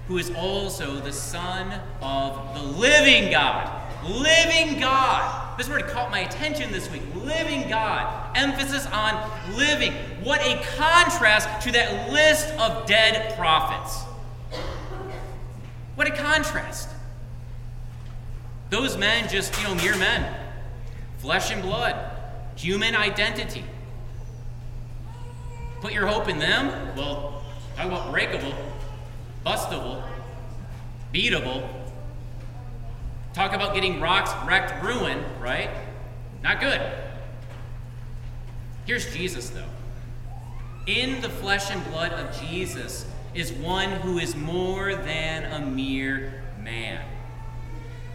who 0.08 0.18
is 0.18 0.30
also 0.30 0.96
the 1.00 1.12
Son 1.12 1.80
of 2.00 2.54
the 2.54 2.62
living 2.62 3.30
God. 3.30 3.79
Living 4.04 4.80
God. 4.80 5.59
This 5.59 5.69
word 5.69 5.87
caught 5.88 6.11
my 6.11 6.21
attention 6.21 6.73
this 6.73 6.90
week. 6.90 7.02
Living 7.14 7.69
God. 7.69 8.37
Emphasis 8.37 8.87
on 8.87 9.30
living. 9.57 9.92
What 10.23 10.40
a 10.40 10.62
contrast 10.76 11.62
to 11.66 11.73
that 11.73 12.11
list 12.11 12.49
of 12.59 12.87
dead 12.87 13.37
prophets. 13.37 14.04
What 15.97 16.07
a 16.07 16.12
contrast. 16.12 16.88
Those 18.71 18.97
men 18.97 19.28
just, 19.28 19.57
you 19.59 19.64
know, 19.64 19.75
mere 19.75 19.97
men. 19.97 20.35
Flesh 21.19 21.50
and 21.50 21.61
blood. 21.61 21.97
Human 22.57 22.95
identity. 22.95 23.64
Put 25.80 25.92
your 25.92 26.07
hope 26.07 26.28
in 26.28 26.38
them? 26.38 26.95
Well, 26.97 27.42
talk 27.76 27.87
about 27.87 28.11
breakable, 28.11 28.54
bustable, 29.45 30.02
beatable, 31.12 31.66
Talk 33.32 33.52
about 33.52 33.75
getting 33.75 34.00
rocks 34.00 34.32
wrecked, 34.46 34.82
ruined, 34.82 35.25
right? 35.40 35.70
Not 36.42 36.60
good. 36.60 36.80
Here's 38.87 39.12
Jesus, 39.14 39.50
though. 39.50 39.64
In 40.87 41.20
the 41.20 41.28
flesh 41.28 41.70
and 41.70 41.84
blood 41.90 42.12
of 42.12 42.40
Jesus 42.40 43.06
is 43.34 43.52
one 43.52 43.90
who 43.90 44.18
is 44.18 44.34
more 44.34 44.96
than 44.96 45.44
a 45.52 45.64
mere 45.64 46.42
man. 46.58 47.04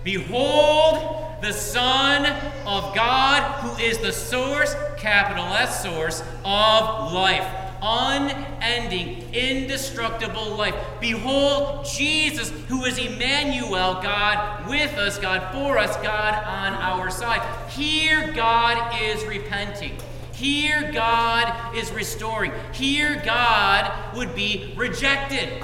Behold, 0.04 1.42
the 1.42 1.54
Son 1.54 2.26
of 2.66 2.94
God, 2.94 3.42
who 3.62 3.82
is 3.82 3.98
the 4.00 4.12
source, 4.12 4.76
capital 4.98 5.46
S 5.46 5.82
source, 5.82 6.22
of 6.44 7.14
life 7.14 7.65
unending, 7.86 9.24
indestructible 9.32 10.56
life. 10.56 10.76
Behold 11.00 11.86
Jesus, 11.86 12.50
who 12.68 12.84
is 12.86 12.98
Emmanuel, 12.98 14.02
God 14.02 14.68
with 14.68 14.94
us, 14.98 15.20
God 15.20 15.54
for 15.54 15.78
us, 15.78 15.96
God 15.98 16.34
on 16.34 16.74
our 16.74 17.12
side. 17.12 17.42
Here, 17.70 18.32
God 18.34 19.02
is 19.02 19.24
repenting. 19.26 19.96
Here, 20.34 20.92
God 20.92 21.76
is 21.76 21.92
restoring. 21.92 22.52
Here, 22.74 23.22
God 23.24 24.16
would 24.16 24.36
be 24.36 24.74
rejected. 24.76 25.64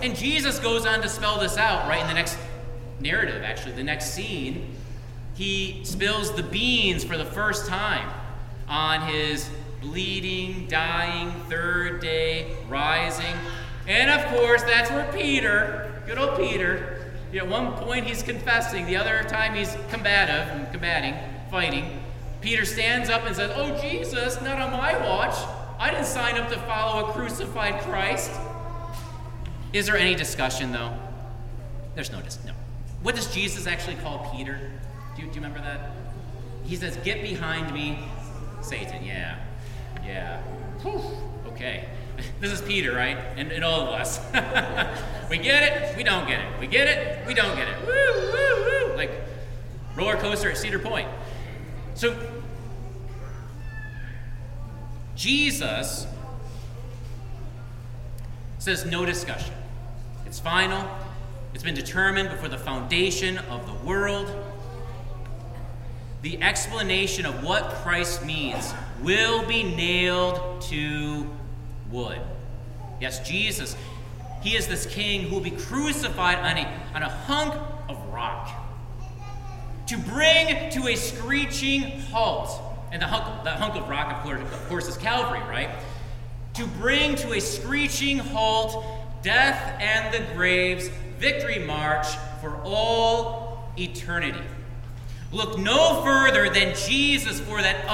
And 0.00 0.16
Jesus 0.16 0.58
goes 0.58 0.86
on 0.86 1.02
to 1.02 1.08
spell 1.08 1.38
this 1.38 1.56
out 1.56 1.88
right 1.88 2.00
in 2.00 2.06
the 2.06 2.14
next 2.14 2.38
narrative, 3.00 3.42
actually, 3.42 3.72
the 3.72 3.82
next 3.82 4.12
scene. 4.12 4.74
He 5.34 5.80
spills 5.84 6.32
the 6.32 6.42
beans 6.42 7.04
for 7.04 7.16
the 7.16 7.24
first 7.24 7.66
time 7.66 8.08
on 8.68 9.06
his 9.08 9.50
bleeding, 9.82 10.66
dying, 10.68 11.30
third 11.50 12.00
day, 12.00 12.56
rising. 12.68 13.34
And 13.86 14.10
of 14.10 14.24
course, 14.30 14.62
that's 14.62 14.90
where 14.90 15.10
Peter, 15.12 16.02
good 16.06 16.18
old 16.18 16.38
Peter, 16.38 17.10
at 17.34 17.48
one 17.48 17.72
point 17.74 18.06
he's 18.06 18.22
confessing, 18.22 18.86
the 18.86 18.96
other 18.96 19.24
time 19.24 19.54
he's 19.54 19.76
combative 19.90 20.48
and 20.48 20.70
combating, 20.70 21.14
fighting. 21.50 22.02
Peter 22.40 22.64
stands 22.64 23.08
up 23.08 23.24
and 23.24 23.34
says, 23.34 23.50
Oh, 23.54 23.80
Jesus, 23.80 24.40
not 24.42 24.60
on 24.60 24.72
my 24.72 24.96
watch. 25.06 25.34
I 25.78 25.90
didn't 25.90 26.06
sign 26.06 26.36
up 26.36 26.48
to 26.50 26.58
follow 26.60 27.08
a 27.08 27.12
crucified 27.12 27.80
Christ. 27.82 28.30
Is 29.72 29.86
there 29.86 29.96
any 29.96 30.14
discussion, 30.14 30.72
though? 30.72 30.92
There's 31.94 32.12
no 32.12 32.20
discussion. 32.20 32.54
No. 32.54 32.62
What 33.02 33.16
does 33.16 33.32
Jesus 33.32 33.66
actually 33.66 33.96
call 33.96 34.30
Peter? 34.34 34.60
Do 35.16 35.22
you, 35.22 35.28
do 35.28 35.34
you 35.34 35.40
remember 35.40 35.60
that? 35.60 35.92
He 36.64 36.76
says, 36.76 36.96
Get 36.98 37.22
behind 37.22 37.72
me, 37.72 37.98
Satan. 38.60 39.04
Yeah. 39.04 39.38
Yeah. 40.04 40.40
Whew. 40.82 41.00
Okay. 41.48 41.88
This 42.40 42.52
is 42.52 42.60
Peter, 42.60 42.94
right? 42.94 43.16
And, 43.36 43.50
and 43.52 43.64
all 43.64 43.82
of 43.82 43.88
us. 43.88 44.18
we 45.30 45.38
get 45.38 45.62
it, 45.62 45.96
we 45.96 46.02
don't 46.02 46.26
get 46.26 46.40
it. 46.40 46.60
We 46.60 46.66
get 46.66 46.88
it, 46.88 47.26
we 47.26 47.34
don't 47.34 47.56
get 47.56 47.68
it. 47.68 47.76
Woo, 47.86 48.30
woo, 48.32 48.88
woo. 48.90 48.96
Like 48.96 49.12
roller 49.96 50.16
coaster 50.16 50.50
at 50.50 50.56
Cedar 50.56 50.78
Point. 50.78 51.08
So, 51.94 52.16
Jesus 55.14 56.06
says 58.58 58.84
no 58.84 59.04
discussion. 59.04 59.54
It's 60.26 60.38
final. 60.38 60.88
It's 61.54 61.62
been 61.62 61.74
determined 61.74 62.30
before 62.30 62.48
the 62.48 62.58
foundation 62.58 63.38
of 63.38 63.66
the 63.66 63.86
world. 63.86 64.32
The 66.22 66.42
explanation 66.42 67.26
of 67.26 67.44
what 67.44 67.64
Christ 67.70 68.24
means 68.24 68.72
will 69.02 69.44
be 69.46 69.62
nailed 69.62 70.60
to 70.62 71.28
wood. 71.90 72.20
Yes, 73.00 73.26
Jesus. 73.28 73.76
he 74.42 74.56
is 74.56 74.66
this 74.68 74.86
king 74.86 75.22
who 75.22 75.34
will 75.34 75.42
be 75.42 75.50
crucified 75.50 76.38
on 76.38 76.58
a, 76.58 76.80
on 76.94 77.02
a 77.02 77.08
hunk 77.08 77.54
of 77.88 78.12
rock 78.12 78.50
to 79.86 79.98
bring 79.98 80.70
to 80.70 80.88
a 80.88 80.96
screeching 80.96 82.00
halt. 82.12 82.50
And 82.92 83.00
the 83.00 83.06
hunk, 83.06 83.44
the 83.44 83.50
hunk 83.50 83.74
of 83.74 83.88
rock, 83.88 84.12
of 84.12 84.22
course, 84.22 84.40
of 84.40 84.68
course, 84.68 84.88
is 84.88 84.96
Calvary, 84.96 85.40
right? 85.40 85.70
To 86.54 86.66
bring 86.66 87.16
to 87.16 87.32
a 87.32 87.40
screeching 87.40 88.18
halt 88.18 88.84
death 89.22 89.76
and 89.80 90.12
the 90.12 90.34
grave's 90.34 90.88
victory 91.18 91.58
march 91.58 92.06
for 92.40 92.56
all 92.64 93.70
eternity. 93.78 94.42
Look 95.30 95.58
no 95.58 96.02
further 96.02 96.50
than 96.50 96.74
Jesus 96.74 97.40
for 97.40 97.62
that 97.62 97.86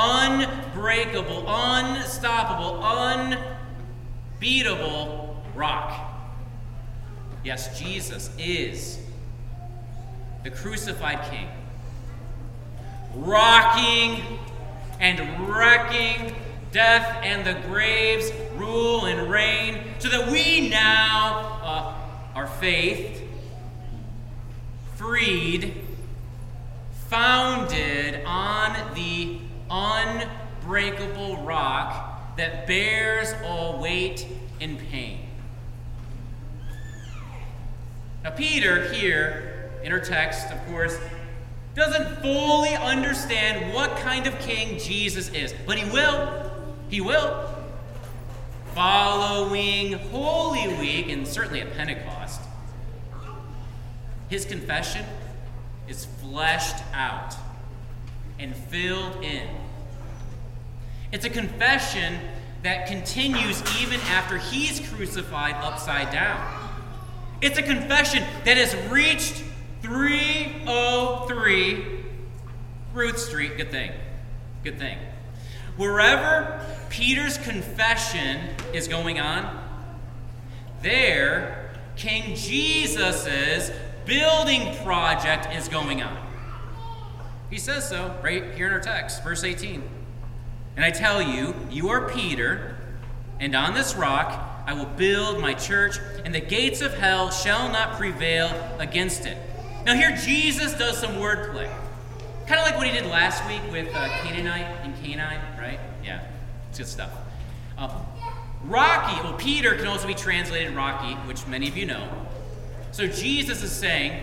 unbreakable, 0.79 1.45
unstoppable, 1.49 2.81
unbeatable 4.41 5.43
rock. 5.57 6.15
Yes, 7.45 7.77
Jesus 7.79 8.31
is 8.39 9.01
the 10.45 10.51
crucified 10.51 11.29
King, 11.31 11.49
rocking 13.15 14.23
and 15.01 15.49
wrecking 15.49 16.37
death 16.71 17.21
and 17.25 17.45
the 17.45 17.55
grave's 17.67 18.31
rule 18.55 19.07
and 19.07 19.29
reign, 19.29 19.83
so 19.99 20.09
that 20.09 20.31
we 20.31 20.69
now 20.69 21.59
uh, 21.63 21.93
are 22.37 22.47
faith, 22.47 23.21
freed, 24.95 25.75
founded 27.09 28.23
on 28.25 28.95
the 28.95 29.41
unbreakable 30.69 31.39
rock 31.45 32.37
that 32.37 32.67
bears 32.67 33.33
all 33.43 33.81
weight 33.81 34.27
and 34.61 34.79
pain. 34.91 35.21
Now, 38.23 38.31
Peter 38.31 38.93
here 38.93 39.71
in 39.83 39.93
our 39.93 40.01
text, 40.01 40.51
of 40.53 40.67
course, 40.67 40.99
doesn't 41.75 42.21
fully 42.21 42.75
understand 42.75 43.73
what 43.73 43.97
kind 43.97 44.27
of 44.27 44.39
king 44.41 44.79
Jesus 44.79 45.31
is, 45.31 45.55
but 45.65 45.79
he 45.79 45.91
will. 45.91 46.51
He 46.91 47.01
will. 47.01 47.49
Following 48.75 49.95
Holy 49.95 50.69
Week, 50.75 51.09
and 51.09 51.27
certainly 51.27 51.63
at 51.63 51.75
Pentecost, 51.79 52.43
his 54.29 54.45
confession 54.45 55.07
is 55.89 56.05
fleshed 56.05 56.85
out 56.93 57.35
and 58.39 58.55
filled 58.55 59.25
in. 59.25 59.49
It's 61.11 61.25
a 61.25 61.31
confession 61.31 62.21
that 62.63 62.87
continues 62.87 63.63
even 63.81 64.01
after 64.01 64.39
he's 64.39 64.81
crucified 64.91 65.55
upside 65.57 66.13
down. 66.13 66.41
It's 67.41 67.59
a 67.59 67.63
confession 67.63 68.25
that 68.45 68.57
has 68.57 68.75
reached 68.91 69.43
303 69.83 71.85
Ruth 72.93 73.19
Street. 73.19 73.57
Good 73.57 73.71
thing. 73.71 73.93
Good 74.65 74.79
thing. 74.79 74.99
Wherever 75.77 76.61
Peter's 76.91 77.39
confession 77.39 78.41
is 78.75 78.89
going 78.89 79.21
on, 79.21 79.65
there 80.83 81.71
King 81.97 82.35
Jesus's 82.35 83.71
building 84.05 84.75
project 84.85 85.55
is 85.55 85.69
going 85.69 86.03
on. 86.03 86.17
He 87.51 87.59
says 87.59 87.89
so 87.89 88.15
right 88.23 88.53
here 88.55 88.67
in 88.67 88.73
our 88.73 88.81
text, 88.81 89.23
verse 89.23 89.45
18. 89.45 89.98
And 90.79 90.85
I 90.85 90.93
tell 90.93 91.21
you, 91.21 91.57
you 91.73 91.89
are 91.89 92.09
Peter, 92.09 92.77
and 93.41 93.57
on 93.57 93.75
this 93.75 93.97
rock 93.97 94.63
I 94.65 94.75
will 94.75 94.87
build 94.87 95.41
my 95.41 95.53
church, 95.53 95.99
and 96.25 96.33
the 96.33 96.41
gates 96.41 96.83
of 96.83 96.95
hell 96.95 97.33
shall 97.33 97.69
not 97.73 97.99
prevail 97.99 98.49
against 98.79 99.27
it. 99.27 99.37
Now, 99.85 99.95
here 99.95 100.15
Jesus 100.15 100.75
does 100.75 100.97
some 100.97 101.15
wordplay. 101.15 101.69
Kind 102.47 102.61
of 102.61 102.65
like 102.65 102.77
what 102.77 102.87
he 102.87 102.93
did 102.93 103.07
last 103.07 103.45
week 103.49 103.61
with 103.73 103.93
uh, 103.93 104.07
Canaanite 104.23 104.85
and 104.85 104.95
Canine, 105.03 105.41
right? 105.59 105.81
Yeah, 106.05 106.25
it's 106.69 106.79
good 106.79 106.87
stuff. 106.87 107.11
Uh, 107.77 108.01
Rocky, 108.63 109.21
well, 109.25 109.37
Peter 109.37 109.75
can 109.75 109.89
also 109.89 110.07
be 110.07 110.15
translated 110.15 110.77
Rocky, 110.77 111.15
which 111.27 111.45
many 111.49 111.67
of 111.67 111.77
you 111.77 111.87
know. 111.87 112.09
So 112.93 113.09
Jesus 113.09 113.65
is 113.65 113.73
saying, 113.73 114.23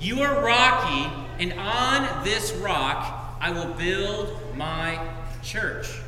You 0.00 0.22
are 0.22 0.42
Rocky, 0.42 1.12
and 1.38 1.52
on 1.52 2.24
this 2.24 2.54
rock 2.54 3.36
I 3.38 3.50
will 3.50 3.74
build 3.74 4.56
my 4.56 4.98
church. 5.42 6.00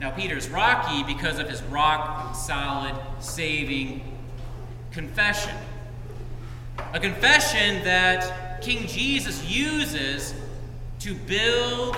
Now, 0.00 0.10
Peter's 0.10 0.48
rocky 0.48 1.02
because 1.02 1.38
of 1.38 1.48
his 1.48 1.60
rock 1.64 2.34
solid, 2.34 2.94
saving 3.18 4.16
confession. 4.92 5.54
A 6.92 7.00
confession 7.00 7.82
that 7.84 8.62
King 8.62 8.86
Jesus 8.86 9.44
uses 9.44 10.34
to 11.00 11.14
build 11.14 11.96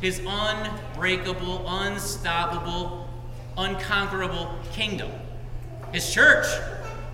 his 0.00 0.20
unbreakable, 0.26 1.64
unstoppable, 1.66 3.08
unconquerable 3.56 4.58
kingdom. 4.72 5.10
His 5.92 6.12
church, 6.12 6.46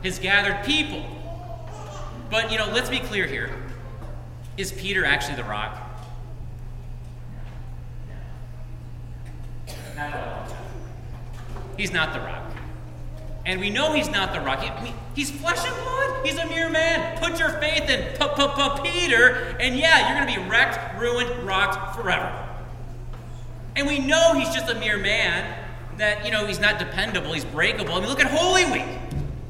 his 0.02 0.18
gathered 0.18 0.64
people. 0.64 1.04
But, 2.30 2.50
you 2.50 2.58
know, 2.58 2.70
let's 2.72 2.90
be 2.90 2.98
clear 2.98 3.26
here. 3.26 3.50
Is 4.56 4.72
Peter 4.72 5.04
actually 5.04 5.36
the 5.36 5.44
rock? 5.44 5.87
He's 11.76 11.92
not 11.92 12.12
the 12.12 12.20
rock. 12.20 12.44
And 13.46 13.60
we 13.60 13.70
know 13.70 13.92
he's 13.94 14.10
not 14.10 14.32
the 14.32 14.40
rock. 14.40 14.60
He, 14.60 14.92
he's 15.14 15.30
flesh 15.30 15.66
and 15.66 15.74
blood. 15.76 16.26
He's 16.26 16.38
a 16.38 16.46
mere 16.46 16.68
man. 16.68 17.18
Put 17.18 17.38
your 17.38 17.50
faith 17.60 17.88
in 17.88 18.18
Peter, 18.82 19.56
and 19.60 19.76
yeah, 19.76 20.08
you're 20.08 20.24
going 20.24 20.34
to 20.34 20.42
be 20.42 20.50
wrecked, 20.50 21.00
ruined, 21.00 21.46
rocked 21.46 21.96
forever. 21.96 22.46
And 23.76 23.86
we 23.86 23.98
know 23.98 24.34
he's 24.34 24.52
just 24.52 24.68
a 24.68 24.74
mere 24.74 24.98
man, 24.98 25.54
that, 25.98 26.24
you 26.24 26.30
know, 26.30 26.46
he's 26.46 26.60
not 26.60 26.78
dependable, 26.78 27.32
he's 27.32 27.44
breakable. 27.44 27.94
I 27.94 28.00
mean, 28.00 28.08
look 28.08 28.20
at 28.20 28.30
Holy 28.30 28.64
Week. 28.66 28.98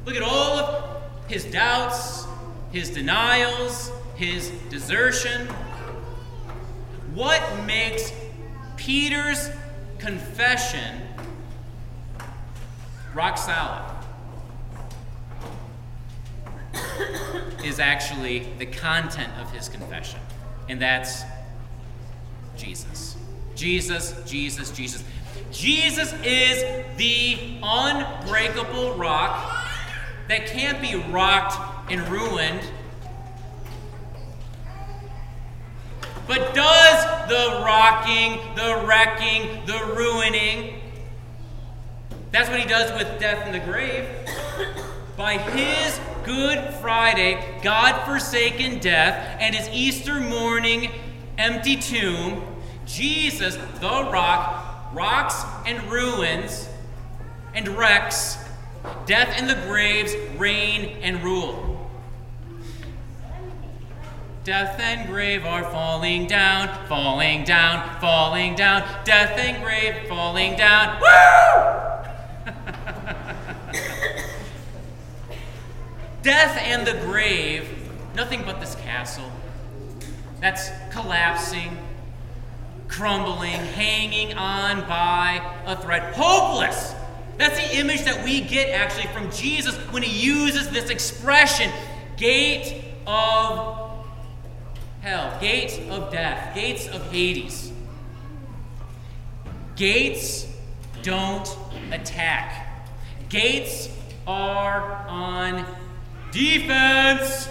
Look 0.04 0.16
at 0.16 0.22
all 0.22 0.58
of 0.58 1.02
his 1.28 1.44
doubts, 1.44 2.26
his 2.72 2.90
denials, 2.90 3.90
his 4.16 4.50
desertion. 4.70 5.46
What 7.14 7.42
makes 7.64 8.12
Peter's 8.76 9.50
confession 9.98 11.02
rock 13.14 13.36
solid 13.36 13.82
is 17.64 17.80
actually 17.80 18.46
the 18.58 18.66
content 18.66 19.32
of 19.40 19.50
his 19.50 19.68
confession, 19.68 20.20
and 20.68 20.80
that's 20.80 21.22
Jesus. 22.56 23.16
Jesus, 23.54 24.14
Jesus, 24.26 24.70
Jesus. 24.70 25.04
Jesus 25.50 26.12
is 26.22 26.62
the 26.96 27.58
unbreakable 27.62 28.94
rock 28.94 29.66
that 30.28 30.46
can't 30.46 30.80
be 30.80 30.94
rocked 31.10 31.90
and 31.90 32.06
ruined 32.08 32.60
But 36.28 36.54
does 36.54 37.28
the 37.28 37.62
rocking, 37.64 38.38
the 38.54 38.84
wrecking, 38.86 39.66
the 39.66 39.94
ruining, 39.96 40.80
that's 42.30 42.48
what 42.50 42.60
he 42.60 42.68
does 42.68 42.92
with 42.92 43.18
death 43.18 43.46
in 43.46 43.52
the 43.52 43.60
grave. 43.60 44.06
By 45.16 45.38
his 45.38 45.98
Good 46.24 46.74
Friday, 46.74 47.42
God 47.62 48.04
forsaken 48.04 48.78
death, 48.78 49.38
and 49.40 49.54
his 49.54 49.68
Easter 49.70 50.20
morning 50.20 50.90
empty 51.38 51.76
tomb, 51.76 52.44
Jesus, 52.84 53.56
the 53.80 53.88
rock, 53.88 54.92
rocks 54.92 55.42
and 55.66 55.82
ruins 55.90 56.68
and 57.54 57.68
wrecks 57.68 58.38
death 59.06 59.34
and 59.36 59.48
the 59.48 59.54
graves 59.66 60.14
reign 60.36 60.98
and 61.02 61.22
rule. 61.22 61.67
Death 64.48 64.80
and 64.80 65.06
grave 65.06 65.44
are 65.44 65.62
falling 65.62 66.26
down, 66.26 66.70
falling 66.86 67.44
down, 67.44 68.00
falling 68.00 68.54
down. 68.54 68.82
Death 69.04 69.38
and 69.38 69.62
grave 69.62 70.08
falling 70.08 70.56
down. 70.56 70.98
Woo! 71.02 72.54
Death 76.22 76.56
and 76.62 76.86
the 76.86 76.94
grave, 77.04 77.68
nothing 78.14 78.42
but 78.42 78.58
this 78.58 78.74
castle 78.76 79.30
that's 80.40 80.70
collapsing, 80.92 81.76
crumbling, 82.88 83.50
hanging 83.50 84.32
on 84.38 84.80
by 84.88 85.42
a 85.66 85.76
thread. 85.76 86.14
Hopeless! 86.14 86.94
That's 87.36 87.68
the 87.68 87.76
image 87.80 88.02
that 88.04 88.24
we 88.24 88.40
get 88.40 88.70
actually 88.70 89.08
from 89.12 89.30
Jesus 89.30 89.76
when 89.90 90.02
he 90.02 90.26
uses 90.26 90.70
this 90.70 90.88
expression 90.88 91.70
gate 92.16 92.82
of 93.06 93.77
hell, 95.00 95.38
gates 95.40 95.78
of 95.90 96.10
death, 96.12 96.54
gates 96.54 96.88
of 96.88 97.10
Hades. 97.12 97.72
Gates 99.76 100.46
don't 101.02 101.48
attack. 101.92 102.64
gates 103.28 103.88
are 104.26 105.06
on 105.08 105.64
defense. 106.32 107.48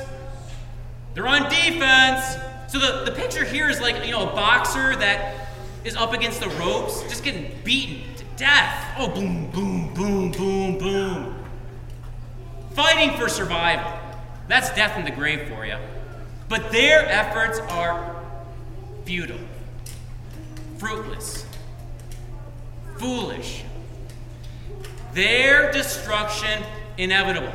They're 1.14 1.28
on 1.28 1.50
defense. 1.50 2.38
So 2.68 2.80
the, 2.80 3.06
the 3.06 3.12
picture 3.12 3.44
here 3.44 3.70
is 3.70 3.80
like, 3.80 4.06
you 4.06 4.12
know, 4.12 4.30
a 4.30 4.34
boxer 4.34 4.96
that 4.98 5.48
is 5.84 5.96
up 5.96 6.14
against 6.14 6.42
the 6.42 6.50
ropes, 6.50 7.02
just 7.04 7.24
getting 7.24 7.52
beaten 7.64 8.14
to 8.16 8.24
death. 8.36 8.94
Oh, 8.98 9.08
boom, 9.08 9.50
boom, 9.52 9.94
boom, 9.94 10.32
boom, 10.32 10.78
boom. 10.78 11.44
Fighting 12.72 13.18
for 13.18 13.30
survival. 13.30 13.92
That's 14.48 14.70
death 14.76 14.98
in 14.98 15.06
the 15.06 15.12
grave 15.12 15.48
for 15.48 15.66
you. 15.66 15.78
But 16.50 16.72
their 16.72 17.06
efforts 17.08 17.60
are 17.72 18.16
futile, 19.06 19.40
fruitless, 20.78 21.46
foolish. 22.98 23.64
Their 25.14 25.72
destruction 25.72 26.64
inevitable. 26.98 27.54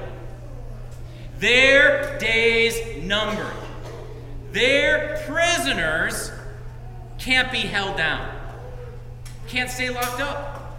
Their 1.39 2.19
days 2.19 3.03
numbered. 3.03 3.55
Their 4.53 5.23
prisoners 5.27 6.31
can't 7.19 7.51
be 7.51 7.61
held 7.61 7.97
down, 7.97 8.29
can't 9.49 9.71
stay 9.71 9.89
locked 9.89 10.21
up. 10.21 10.77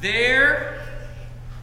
Their 0.00 0.82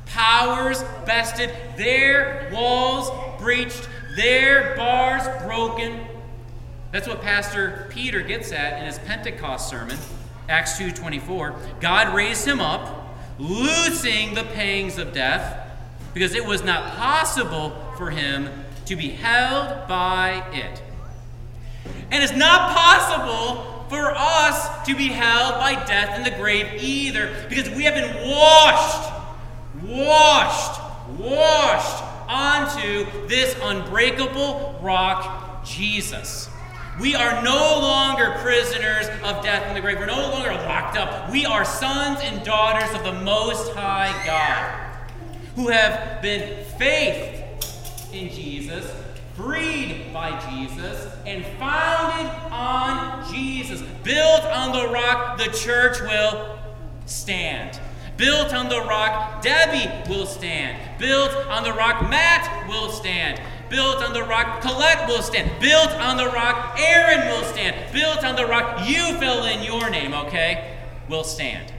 powers 0.07 0.83
bested, 1.05 1.51
their 1.77 2.49
walls 2.51 3.11
breached, 3.39 3.87
their 4.15 4.75
bars 4.75 5.27
broken. 5.43 5.99
That's 6.91 7.07
what 7.07 7.21
Pastor 7.21 7.87
Peter 7.89 8.21
gets 8.21 8.51
at 8.51 8.79
in 8.79 8.85
his 8.85 8.99
Pentecost 8.99 9.69
sermon, 9.69 9.97
Acts 10.49 10.77
2:24. 10.77 11.55
God 11.79 12.13
raised 12.13 12.45
him 12.45 12.59
up, 12.59 13.15
loosing 13.37 14.33
the 14.33 14.43
pangs 14.43 14.97
of 14.97 15.13
death, 15.13 15.57
because 16.13 16.35
it 16.35 16.45
was 16.45 16.63
not 16.63 16.97
possible 16.97 17.93
for 17.97 18.09
him 18.09 18.49
to 18.85 18.95
be 18.95 19.09
held 19.11 19.87
by 19.87 20.43
it. 20.51 20.81
And 22.11 22.21
it's 22.21 22.35
not 22.35 22.75
possible 22.75 23.85
for 23.89 24.13
us 24.15 24.85
to 24.85 24.95
be 24.95 25.07
held 25.07 25.55
by 25.55 25.75
death 25.85 26.17
in 26.17 26.23
the 26.23 26.31
grave 26.31 26.67
either, 26.81 27.33
because 27.47 27.69
we 27.69 27.83
have 27.85 27.93
been 27.93 28.29
washed, 28.29 29.11
washed, 29.81 30.81
washed 31.17 32.10
onto 32.31 33.05
this 33.27 33.55
unbreakable 33.61 34.79
rock, 34.81 35.65
Jesus. 35.65 36.49
We 36.99 37.13
are 37.13 37.43
no 37.43 37.79
longer 37.79 38.35
prisoners 38.39 39.07
of 39.23 39.43
death 39.43 39.67
in 39.67 39.75
the 39.75 39.81
grave. 39.81 39.99
We're 39.99 40.05
no 40.05 40.29
longer 40.29 40.53
locked 40.53 40.97
up. 40.97 41.29
We 41.29 41.45
are 41.45 41.65
sons 41.65 42.19
and 42.23 42.43
daughters 42.45 42.93
of 42.97 43.03
the 43.03 43.21
Most 43.21 43.73
High 43.73 44.13
God 44.25 45.07
who 45.55 45.67
have 45.67 46.21
been 46.21 46.63
faithed 46.77 47.65
in 48.13 48.29
Jesus, 48.29 48.89
freed 49.35 50.11
by 50.13 50.31
Jesus, 50.49 51.13
and 51.25 51.45
founded 51.57 52.31
on 52.51 53.33
Jesus. 53.33 53.81
Built 54.03 54.43
on 54.45 54.71
the 54.71 54.93
rock, 54.93 55.37
the 55.37 55.51
church 55.51 55.99
will 56.01 56.57
stand. 57.05 57.79
Built 58.21 58.53
on 58.53 58.69
the 58.69 58.81
rock, 58.81 59.41
Debbie 59.41 59.89
will 60.07 60.27
stand. 60.27 60.77
Built 60.99 61.35
on 61.47 61.63
the 61.63 61.73
rock, 61.73 62.07
Matt 62.07 62.67
will 62.69 62.91
stand. 62.91 63.41
Built 63.67 63.97
on 63.97 64.13
the 64.13 64.21
rock, 64.21 64.61
Colette 64.61 65.07
will 65.07 65.23
stand. 65.23 65.49
Built 65.59 65.89
on 65.93 66.17
the 66.17 66.27
rock, 66.27 66.77
Aaron 66.79 67.27
will 67.29 67.43
stand. 67.45 67.91
Built 67.91 68.23
on 68.23 68.35
the 68.35 68.45
rock, 68.45 68.87
you 68.87 69.17
fill 69.17 69.45
in 69.45 69.63
your 69.63 69.89
name, 69.89 70.13
okay? 70.13 70.77
Will 71.09 71.23
stand. 71.23 71.73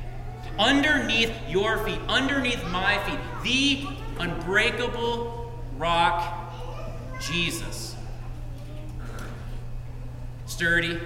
Underneath 0.59 1.33
your 1.48 1.78
feet, 1.85 2.00
underneath 2.09 2.68
my 2.72 2.98
feet, 3.05 3.20
the 3.44 3.87
unbreakable 4.18 5.52
rock, 5.78 6.52
Jesus. 7.20 7.94
Sturdy, 10.46 10.98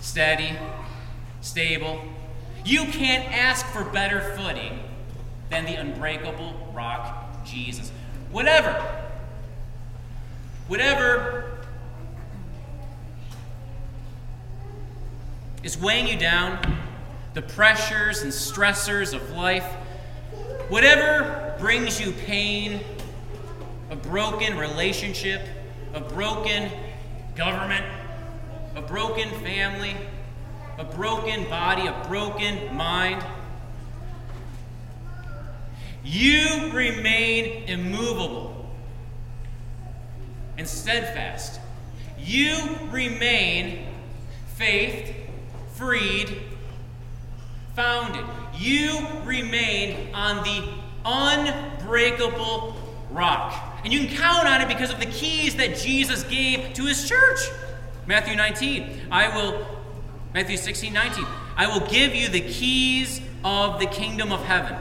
steady, 0.00 0.58
stable. 1.42 2.02
You 2.66 2.86
can't 2.86 3.32
ask 3.32 3.64
for 3.66 3.84
better 3.84 4.20
footing 4.36 4.80
than 5.50 5.66
the 5.66 5.76
unbreakable 5.76 6.72
rock, 6.74 7.44
Jesus. 7.44 7.92
Whatever, 8.32 8.84
whatever 10.66 11.60
is 15.62 15.80
weighing 15.80 16.08
you 16.08 16.18
down, 16.18 16.58
the 17.34 17.42
pressures 17.42 18.22
and 18.22 18.32
stressors 18.32 19.14
of 19.14 19.30
life, 19.30 19.66
whatever 20.68 21.54
brings 21.60 22.00
you 22.00 22.10
pain 22.10 22.80
a 23.90 23.96
broken 23.96 24.58
relationship, 24.58 25.40
a 25.94 26.00
broken 26.00 26.72
government, 27.36 27.86
a 28.74 28.82
broken 28.82 29.30
family, 29.42 29.94
a 30.78 30.84
broken 30.84 31.48
body, 31.48 31.86
a 31.86 32.04
broken 32.08 32.74
mind. 32.74 33.24
You 36.04 36.70
remain 36.72 37.68
immovable 37.68 38.66
and 40.58 40.68
steadfast. 40.68 41.60
You 42.18 42.56
remain 42.90 43.86
faith, 44.54 45.14
freed, 45.74 46.42
founded. 47.74 48.24
You 48.56 49.06
remain 49.24 50.14
on 50.14 50.44
the 50.44 50.68
unbreakable 51.04 52.76
rock. 53.10 53.80
And 53.84 53.92
you 53.92 54.06
can 54.06 54.16
count 54.16 54.48
on 54.48 54.60
it 54.60 54.68
because 54.68 54.92
of 54.92 54.98
the 54.98 55.06
keys 55.06 55.56
that 55.56 55.76
Jesus 55.76 56.24
gave 56.24 56.72
to 56.74 56.84
his 56.84 57.08
church. 57.08 57.40
Matthew 58.06 58.36
19, 58.36 59.08
I 59.10 59.28
will, 59.36 59.66
Matthew 60.36 60.58
16, 60.58 60.92
19, 60.92 61.24
I 61.56 61.66
will 61.66 61.86
give 61.88 62.14
you 62.14 62.28
the 62.28 62.42
keys 62.42 63.22
of 63.42 63.80
the 63.80 63.86
kingdom 63.86 64.32
of 64.32 64.44
heaven. 64.44 64.76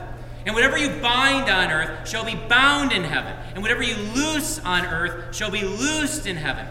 And 0.46 0.54
whatever 0.54 0.78
you 0.78 0.90
bind 1.00 1.50
on 1.50 1.72
earth 1.72 2.10
shall 2.10 2.26
be 2.26 2.36
bound 2.36 2.92
in 2.92 3.06
heaven. 3.06 3.34
And 3.54 3.64
whatever 3.64 3.82
you 3.82 3.96
loose 3.96 4.60
on 4.60 4.86
earth 4.86 5.34
shall 5.34 5.50
be 5.50 5.62
loosed 5.62 6.28
in 6.28 6.36
heaven. 6.36 6.68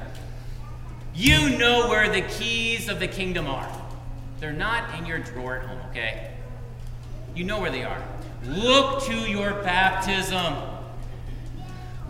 You 1.14 1.56
know 1.56 1.88
where 1.88 2.10
the 2.10 2.28
keys 2.28 2.90
of 2.90 3.00
the 3.00 3.08
kingdom 3.08 3.46
are. 3.46 3.66
They're 4.38 4.52
not 4.52 4.98
in 4.98 5.06
your 5.06 5.18
drawer 5.18 5.60
at 5.60 5.66
home, 5.66 5.80
okay? 5.88 6.34
You 7.34 7.44
know 7.44 7.62
where 7.62 7.70
they 7.70 7.84
are. 7.84 8.06
Look 8.44 9.04
to 9.04 9.14
your 9.14 9.62
baptism. 9.62 10.56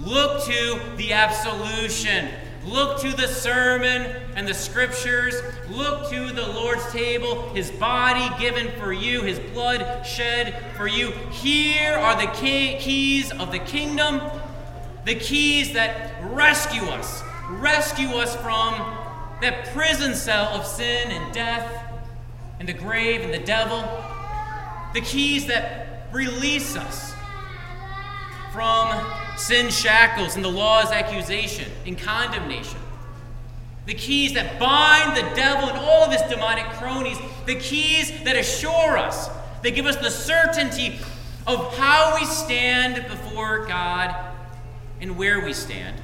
Look 0.01 0.43
to 0.47 0.81
the 0.97 1.13
absolution. 1.13 2.31
Look 2.65 2.99
to 3.03 3.13
the 3.15 3.29
sermon 3.29 4.24
and 4.37 4.47
the 4.47 4.55
scriptures. 4.55 5.35
Look 5.71 6.11
to 6.11 6.33
the 6.33 6.47
Lord's 6.47 6.91
table, 6.93 7.49
his 7.55 7.71
body 7.71 8.29
given 8.41 8.71
for 8.79 8.93
you, 8.93 9.23
his 9.23 9.39
blood 9.39 10.07
shed 10.07 10.63
for 10.77 10.87
you. 10.87 11.11
Here 11.31 11.95
are 11.95 12.21
the 12.21 12.33
key- 12.33 12.79
keys 12.79 13.31
of 13.33 13.53
the 13.53 13.59
kingdom, 13.59 14.21
the 15.05 15.15
keys 15.15 15.73
that 15.75 16.13
rescue 16.23 16.85
us, 16.85 17.23
rescue 17.51 18.09
us 18.17 18.35
from 18.37 18.75
that 19.41 19.73
prison 19.75 20.15
cell 20.15 20.47
of 20.55 20.67
sin 20.67 21.11
and 21.11 21.35
death 21.35 21.85
and 22.59 22.69
the 22.69 22.73
grave 22.73 23.21
and 23.21 23.35
the 23.35 23.39
devil, 23.39 23.83
the 24.95 25.01
keys 25.01 25.47
that 25.47 26.09
release 26.13 26.77
us 26.77 27.13
from 28.53 29.05
sin's 29.37 29.77
shackles 29.77 30.37
and 30.37 30.45
the 30.45 30.51
law's 30.51 30.93
accusation 30.93 31.71
and 31.87 31.99
condemnation. 31.99 32.79
The 33.87 33.95
keys 33.95 34.33
that 34.35 34.59
bind 34.59 35.17
the 35.17 35.35
devil 35.35 35.69
and 35.69 35.79
all 35.79 36.05
of 36.05 36.13
his 36.13 36.23
demonic 36.23 36.65
cronies. 36.73 37.19
The 37.47 37.57
keys 37.57 38.11
that 38.25 38.37
assure 38.37 38.97
us. 38.97 39.29
They 39.63 39.71
give 39.71 39.87
us 39.87 39.97
the 39.97 40.11
certainty 40.11 40.99
of 41.47 41.77
how 41.77 42.17
we 42.19 42.25
stand 42.25 43.07
before 43.09 43.67
God 43.67 44.15
and 45.01 45.17
where 45.19 45.45
we 45.45 45.53
stand. 45.53 46.01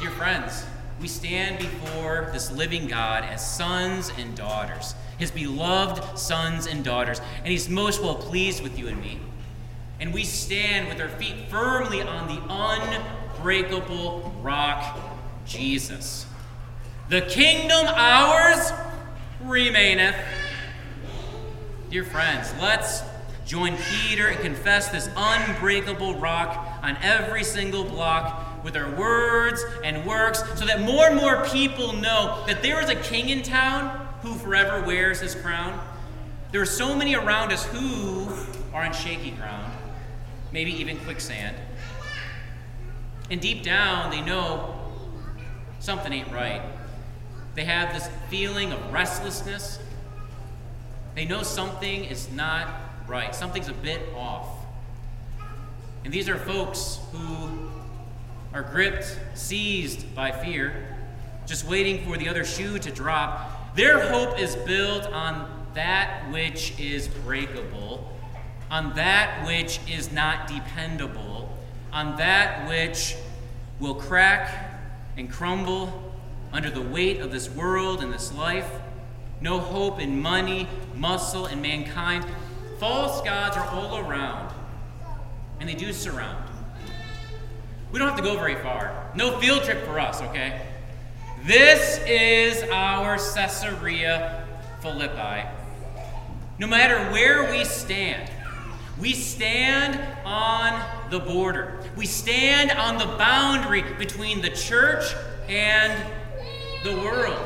Dear 0.00 0.10
friends, 0.10 0.64
we 1.00 1.08
stand 1.08 1.58
before 1.58 2.30
this 2.32 2.50
living 2.50 2.86
God 2.86 3.24
as 3.24 3.48
sons 3.56 4.10
and 4.16 4.36
daughters, 4.36 4.94
his 5.18 5.30
beloved 5.30 6.18
sons 6.18 6.66
and 6.66 6.82
daughters, 6.84 7.20
and 7.38 7.48
he's 7.48 7.68
most 7.68 8.02
well 8.02 8.14
pleased 8.14 8.62
with 8.62 8.78
you 8.78 8.88
and 8.88 9.00
me 9.00 9.20
and 10.02 10.12
we 10.12 10.24
stand 10.24 10.88
with 10.88 11.00
our 11.00 11.08
feet 11.08 11.48
firmly 11.48 12.02
on 12.02 12.26
the 12.26 12.42
unbreakable 13.38 14.34
rock, 14.42 14.98
Jesus. 15.46 16.26
The 17.08 17.22
kingdom 17.22 17.86
ours 17.88 18.72
remaineth. 19.42 20.16
Dear 21.90 22.04
friends, 22.04 22.54
let's 22.60 23.02
join 23.44 23.76
Peter 23.76 24.28
and 24.28 24.40
confess 24.40 24.88
this 24.88 25.10
unbreakable 25.16 26.14
rock 26.16 26.80
on 26.82 26.96
every 27.02 27.44
single 27.44 27.84
block 27.84 28.64
with 28.64 28.76
our 28.76 28.90
words 28.92 29.62
and 29.84 30.06
works 30.06 30.42
so 30.58 30.64
that 30.64 30.80
more 30.80 31.08
and 31.08 31.16
more 31.16 31.44
people 31.46 31.92
know 31.92 32.44
that 32.46 32.62
there 32.62 32.80
is 32.80 32.88
a 32.88 32.94
king 32.94 33.28
in 33.28 33.42
town 33.42 34.08
who 34.22 34.34
forever 34.34 34.86
wears 34.86 35.20
his 35.20 35.34
crown. 35.34 35.78
There 36.52 36.62
are 36.62 36.66
so 36.66 36.94
many 36.94 37.14
around 37.14 37.52
us 37.52 37.64
who 37.64 38.28
are 38.72 38.84
on 38.84 38.92
shaky 38.92 39.32
ground, 39.32 39.72
maybe 40.52 40.72
even 40.72 40.98
quicksand. 41.00 41.56
And 43.30 43.40
deep 43.40 43.62
down, 43.62 44.10
they 44.10 44.20
know 44.20 44.71
something 45.82 46.12
ain't 46.12 46.30
right. 46.30 46.62
They 47.56 47.64
have 47.64 47.92
this 47.92 48.08
feeling 48.30 48.72
of 48.72 48.92
restlessness. 48.92 49.80
They 51.16 51.24
know 51.24 51.42
something 51.42 52.04
is 52.04 52.30
not 52.30 52.68
right, 53.08 53.34
something's 53.34 53.68
a 53.68 53.74
bit 53.74 54.00
off. 54.16 54.46
And 56.04 56.14
these 56.14 56.28
are 56.28 56.38
folks 56.38 57.00
who 57.12 57.68
are 58.54 58.62
gripped, 58.62 59.18
seized 59.34 60.14
by 60.14 60.30
fear, 60.30 60.96
just 61.46 61.66
waiting 61.66 62.06
for 62.06 62.16
the 62.16 62.28
other 62.28 62.44
shoe 62.44 62.78
to 62.78 62.90
drop. 62.92 63.74
Their 63.74 64.08
hope 64.08 64.38
is 64.38 64.54
built 64.54 65.06
on 65.06 65.66
that 65.74 66.30
which 66.30 66.78
is 66.78 67.08
breakable, 67.08 68.16
on 68.70 68.94
that 68.94 69.44
which 69.44 69.80
is 69.90 70.12
not 70.12 70.46
dependable, 70.46 71.52
on 71.92 72.16
that 72.18 72.68
which 72.68 73.16
will 73.80 73.96
crack 73.96 74.71
and 75.16 75.30
crumble 75.30 76.12
under 76.52 76.70
the 76.70 76.82
weight 76.82 77.20
of 77.20 77.30
this 77.30 77.50
world 77.50 78.02
and 78.02 78.12
this 78.12 78.32
life. 78.32 78.70
No 79.40 79.58
hope 79.58 80.00
in 80.00 80.20
money, 80.20 80.68
muscle, 80.94 81.46
and 81.46 81.60
mankind. 81.60 82.24
False 82.78 83.20
gods 83.22 83.56
are 83.56 83.66
all 83.68 83.98
around, 83.98 84.52
and 85.60 85.68
they 85.68 85.74
do 85.74 85.92
surround. 85.92 86.48
We 87.90 87.98
don't 87.98 88.08
have 88.08 88.16
to 88.16 88.22
go 88.22 88.36
very 88.36 88.56
far. 88.56 89.10
No 89.14 89.38
field 89.38 89.64
trip 89.64 89.84
for 89.84 90.00
us, 90.00 90.22
okay? 90.22 90.62
This 91.44 92.00
is 92.06 92.62
our 92.70 93.16
Caesarea 93.16 94.46
Philippi. 94.80 95.48
No 96.58 96.66
matter 96.66 96.98
where 97.10 97.50
we 97.50 97.64
stand, 97.64 98.30
we 99.00 99.12
stand 99.12 100.00
on 100.24 100.80
the 101.12 101.20
border. 101.20 101.78
We 101.94 102.06
stand 102.06 102.72
on 102.72 102.96
the 102.96 103.04
boundary 103.04 103.82
between 103.98 104.40
the 104.40 104.48
church 104.48 105.14
and 105.46 105.92
the 106.82 106.96
world. 106.96 107.38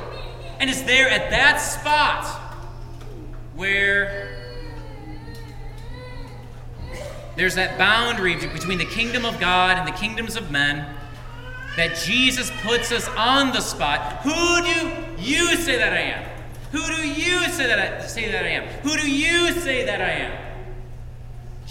And 0.60 0.70
it's 0.70 0.82
there 0.82 1.10
at 1.10 1.30
that 1.30 1.56
spot 1.56 2.24
where 3.56 4.38
there's 7.34 7.56
that 7.56 7.76
boundary 7.76 8.36
between 8.36 8.78
the 8.78 8.86
kingdom 8.86 9.26
of 9.26 9.38
God 9.40 9.76
and 9.76 9.86
the 9.86 9.98
kingdoms 9.98 10.36
of 10.36 10.50
men 10.50 10.94
that 11.76 11.96
Jesus 11.96 12.50
puts 12.62 12.92
us 12.92 13.08
on 13.08 13.52
the 13.52 13.60
spot. 13.60 14.22
Who 14.22 14.30
do 14.32 15.22
you 15.22 15.56
say 15.56 15.76
that 15.76 15.92
I 15.92 15.98
am? 15.98 16.30
Who 16.70 16.86
do 16.86 17.06
you 17.06 17.40
say 17.48 17.66
that 17.66 17.78
I, 17.78 18.06
say 18.06 18.30
that 18.30 18.44
I 18.44 18.48
am? 18.48 18.64
Who 18.82 18.96
do 18.96 19.10
you 19.10 19.52
say 19.60 19.84
that 19.84 20.00
I 20.00 20.10
am? 20.10 20.45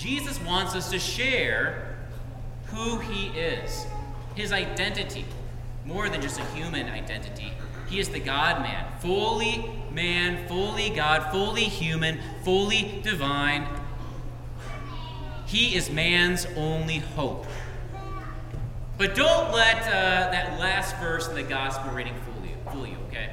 Jesus 0.05 0.39
wants 0.41 0.75
us 0.75 0.91
to 0.91 0.99
share 0.99 1.95
who 2.67 2.99
he 2.99 3.29
is, 3.29 3.87
his 4.35 4.51
identity, 4.51 5.25
more 5.83 6.09
than 6.09 6.21
just 6.21 6.39
a 6.39 6.45
human 6.53 6.87
identity. 6.87 7.51
He 7.89 7.99
is 7.99 8.09
the 8.09 8.19
God 8.19 8.61
man, 8.61 8.85
fully 8.99 9.67
man, 9.91 10.47
fully 10.47 10.91
God, 10.91 11.31
fully 11.31 11.63
human, 11.63 12.19
fully 12.43 13.01
divine. 13.01 13.65
He 15.47 15.75
is 15.75 15.89
man's 15.89 16.45
only 16.55 16.99
hope. 16.99 17.47
But 18.99 19.15
don't 19.15 19.51
let 19.53 19.87
uh, 19.87 20.29
that 20.29 20.59
last 20.59 20.95
verse 20.97 21.27
in 21.29 21.33
the 21.33 21.41
gospel 21.41 21.91
reading 21.93 22.13
fool 22.13 22.45
you, 22.45 22.71
fool 22.71 22.85
you, 22.85 22.97
okay? 23.07 23.31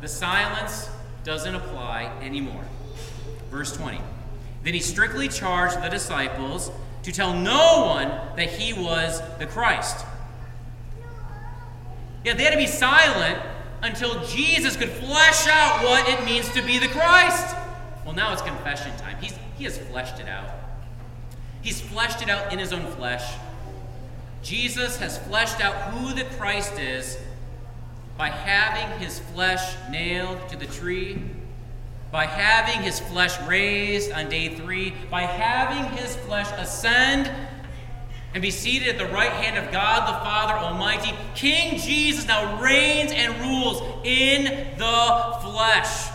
The 0.00 0.08
silence 0.08 0.90
doesn't 1.22 1.54
apply 1.54 2.10
anymore. 2.20 2.64
Verse 3.48 3.76
20. 3.76 4.00
Then 4.66 4.74
he 4.74 4.80
strictly 4.80 5.28
charged 5.28 5.80
the 5.80 5.88
disciples 5.88 6.72
to 7.04 7.12
tell 7.12 7.32
no 7.32 7.84
one 7.86 8.08
that 8.34 8.50
he 8.50 8.72
was 8.72 9.22
the 9.38 9.46
Christ. 9.46 10.04
Yeah, 12.24 12.34
they 12.34 12.42
had 12.42 12.50
to 12.50 12.56
be 12.56 12.66
silent 12.66 13.40
until 13.82 14.26
Jesus 14.26 14.76
could 14.76 14.88
flesh 14.88 15.46
out 15.46 15.84
what 15.84 16.08
it 16.08 16.24
means 16.24 16.52
to 16.54 16.62
be 16.62 16.80
the 16.80 16.88
Christ. 16.88 17.54
Well, 18.04 18.16
now 18.16 18.32
it's 18.32 18.42
confession 18.42 18.90
time. 18.96 19.16
He's, 19.20 19.38
he 19.56 19.62
has 19.62 19.78
fleshed 19.78 20.18
it 20.18 20.28
out. 20.28 20.50
He's 21.62 21.80
fleshed 21.80 22.20
it 22.22 22.28
out 22.28 22.52
in 22.52 22.58
his 22.58 22.72
own 22.72 22.90
flesh. 22.94 23.36
Jesus 24.42 24.96
has 24.96 25.16
fleshed 25.16 25.60
out 25.60 25.74
who 25.92 26.12
the 26.12 26.24
Christ 26.36 26.76
is 26.80 27.16
by 28.18 28.30
having 28.30 28.98
his 28.98 29.20
flesh 29.20 29.76
nailed 29.92 30.48
to 30.48 30.56
the 30.56 30.66
tree, 30.66 31.22
by 32.10 32.26
having 32.26 32.82
his 32.82 33.00
flesh 33.00 33.40
raised 33.46 34.12
on 34.12 34.28
day 34.28 34.54
three, 34.54 34.94
by 35.10 35.22
having 35.22 35.96
his 35.96 36.16
flesh 36.16 36.48
ascend 36.56 37.30
and 38.34 38.42
be 38.42 38.50
seated 38.50 38.88
at 38.88 38.98
the 38.98 39.12
right 39.12 39.32
hand 39.32 39.56
of 39.56 39.72
God 39.72 40.08
the 40.08 40.24
Father 40.24 40.54
Almighty. 40.54 41.12
King 41.34 41.78
Jesus 41.78 42.26
now 42.26 42.60
reigns 42.60 43.12
and 43.12 43.38
rules 43.40 43.82
in 44.04 44.44
the 44.76 45.38
flesh 45.42 46.08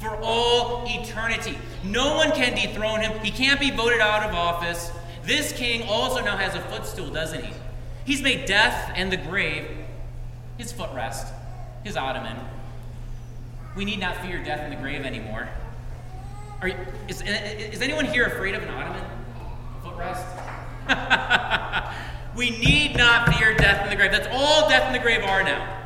for 0.00 0.16
all 0.22 0.84
eternity. 0.86 1.58
No 1.82 2.14
one 2.14 2.32
can 2.32 2.54
dethrone 2.54 3.00
him, 3.00 3.18
he 3.20 3.30
can't 3.30 3.60
be 3.60 3.70
voted 3.70 4.00
out 4.00 4.28
of 4.28 4.34
office. 4.34 4.90
This 5.24 5.52
king 5.52 5.88
also 5.88 6.24
now 6.24 6.36
has 6.36 6.54
a 6.54 6.60
footstool, 6.60 7.10
doesn't 7.10 7.44
he? 7.44 7.52
He's 8.04 8.22
made 8.22 8.46
death 8.46 8.92
and 8.94 9.12
the 9.12 9.16
grave 9.16 9.66
his 10.60 10.72
footrest, 10.72 11.32
his 11.84 11.96
ottoman. 11.96 12.36
We 13.76 13.84
need 13.84 14.00
not 14.00 14.16
fear 14.18 14.42
death 14.42 14.60
and 14.60 14.72
the 14.72 14.76
grave 14.76 15.04
anymore. 15.04 15.48
Are, 16.60 16.68
is, 17.08 17.22
is 17.22 17.80
anyone 17.80 18.04
here 18.04 18.26
afraid 18.26 18.54
of 18.54 18.62
an 18.62 18.68
ottoman? 18.68 19.04
A 19.82 19.86
footrest? 19.86 20.24
we 22.36 22.50
need 22.50 22.96
not 22.96 23.34
fear 23.34 23.56
death 23.56 23.82
and 23.82 23.92
the 23.92 23.96
grave. 23.96 24.10
That's 24.10 24.28
all 24.30 24.68
death 24.68 24.84
and 24.84 24.94
the 24.94 24.98
grave 24.98 25.22
are 25.22 25.42
now. 25.42 25.82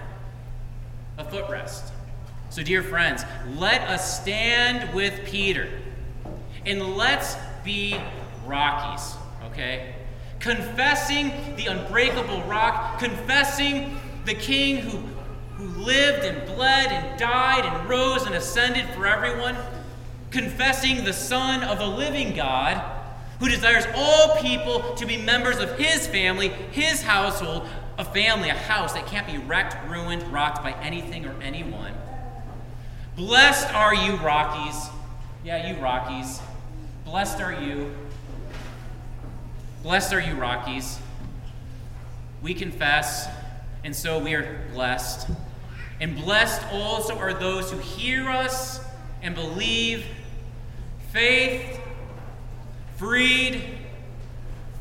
A 1.19 1.25
footrest. 1.25 1.91
So, 2.51 2.63
dear 2.63 2.83
friends, 2.83 3.25
let 3.57 3.83
us 3.83 4.21
stand 4.21 4.95
with 4.95 5.25
Peter 5.25 5.69
and 6.65 6.97
let's 6.97 7.37
be 7.65 8.01
Rockies 8.47 9.17
okay? 9.55 9.95
Confessing 10.41 11.33
the 11.57 11.67
unbreakable 11.67 12.43
rock, 12.43 12.99
confessing 12.99 13.99
the 14.25 14.35
king 14.35 14.79
who, 14.79 14.99
who 15.57 15.67
lived 15.83 16.25
and 16.25 16.47
bled 16.47 16.91
and 16.91 17.19
died 17.19 17.65
and 17.65 17.89
rose 17.89 18.27
and 18.27 18.35
ascended 18.35 18.87
for 18.95 19.07
everyone, 19.07 19.57
confessing 20.31 21.05
the 21.05 21.13
Son 21.13 21.63
of 21.63 21.79
the 21.79 21.87
living 21.87 22.35
God 22.35 22.83
who 23.41 23.49
desires 23.49 23.85
all 23.95 24.37
people 24.37 24.95
to 24.95 25.07
be 25.07 25.17
members 25.17 25.59
of 25.59 25.77
his 25.79 26.07
family, 26.07 26.49
his 26.49 27.03
household, 27.03 27.69
a 27.99 28.05
family, 28.05 28.49
a 28.49 28.55
house 28.55 28.93
that 28.95 29.07
can't 29.07 29.27
be 29.27 29.39
wrecked, 29.39 29.77
ruined, 29.89 30.23
rocked 30.33 30.63
by 30.63 30.73
anything 30.81 31.27
or 31.27 31.35
anyone. 31.43 31.93
Blessed 33.17 33.73
are 33.75 33.95
you, 33.95 34.17
Rockies. 34.17 34.89
Yeah, 35.45 35.69
you 35.69 35.81
Rockies. 35.81 36.41
Blessed 37.05 37.41
are 37.41 37.53
you 37.53 37.95
Blessed 39.85 40.15
are 40.15 40.21
you, 40.21 40.33
Rockies. 40.33 40.99
We 42.41 42.55
confess, 42.55 43.29
and 43.85 43.95
so 43.95 44.19
we 44.19 44.33
are 44.33 44.67
blessed. 44.73 45.29
And 46.05 46.17
blessed 46.17 46.63
also 46.71 47.17
are 47.17 47.33
those 47.33 47.71
who 47.71 47.79
hear 47.79 48.29
us 48.29 48.79
and 49.23 49.35
believe. 49.35 50.05
Faith, 51.13 51.81
freed, 52.97 53.63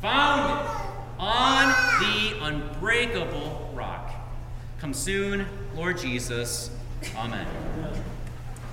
founded 0.02 0.70
on 1.18 1.74
the 2.02 2.44
unbreakable 2.44 3.72
rock. 3.74 4.14
Come 4.80 4.94
soon, 4.94 5.46
Lord 5.78 5.98
Jesus. 5.98 6.70
Amen. 7.16 7.48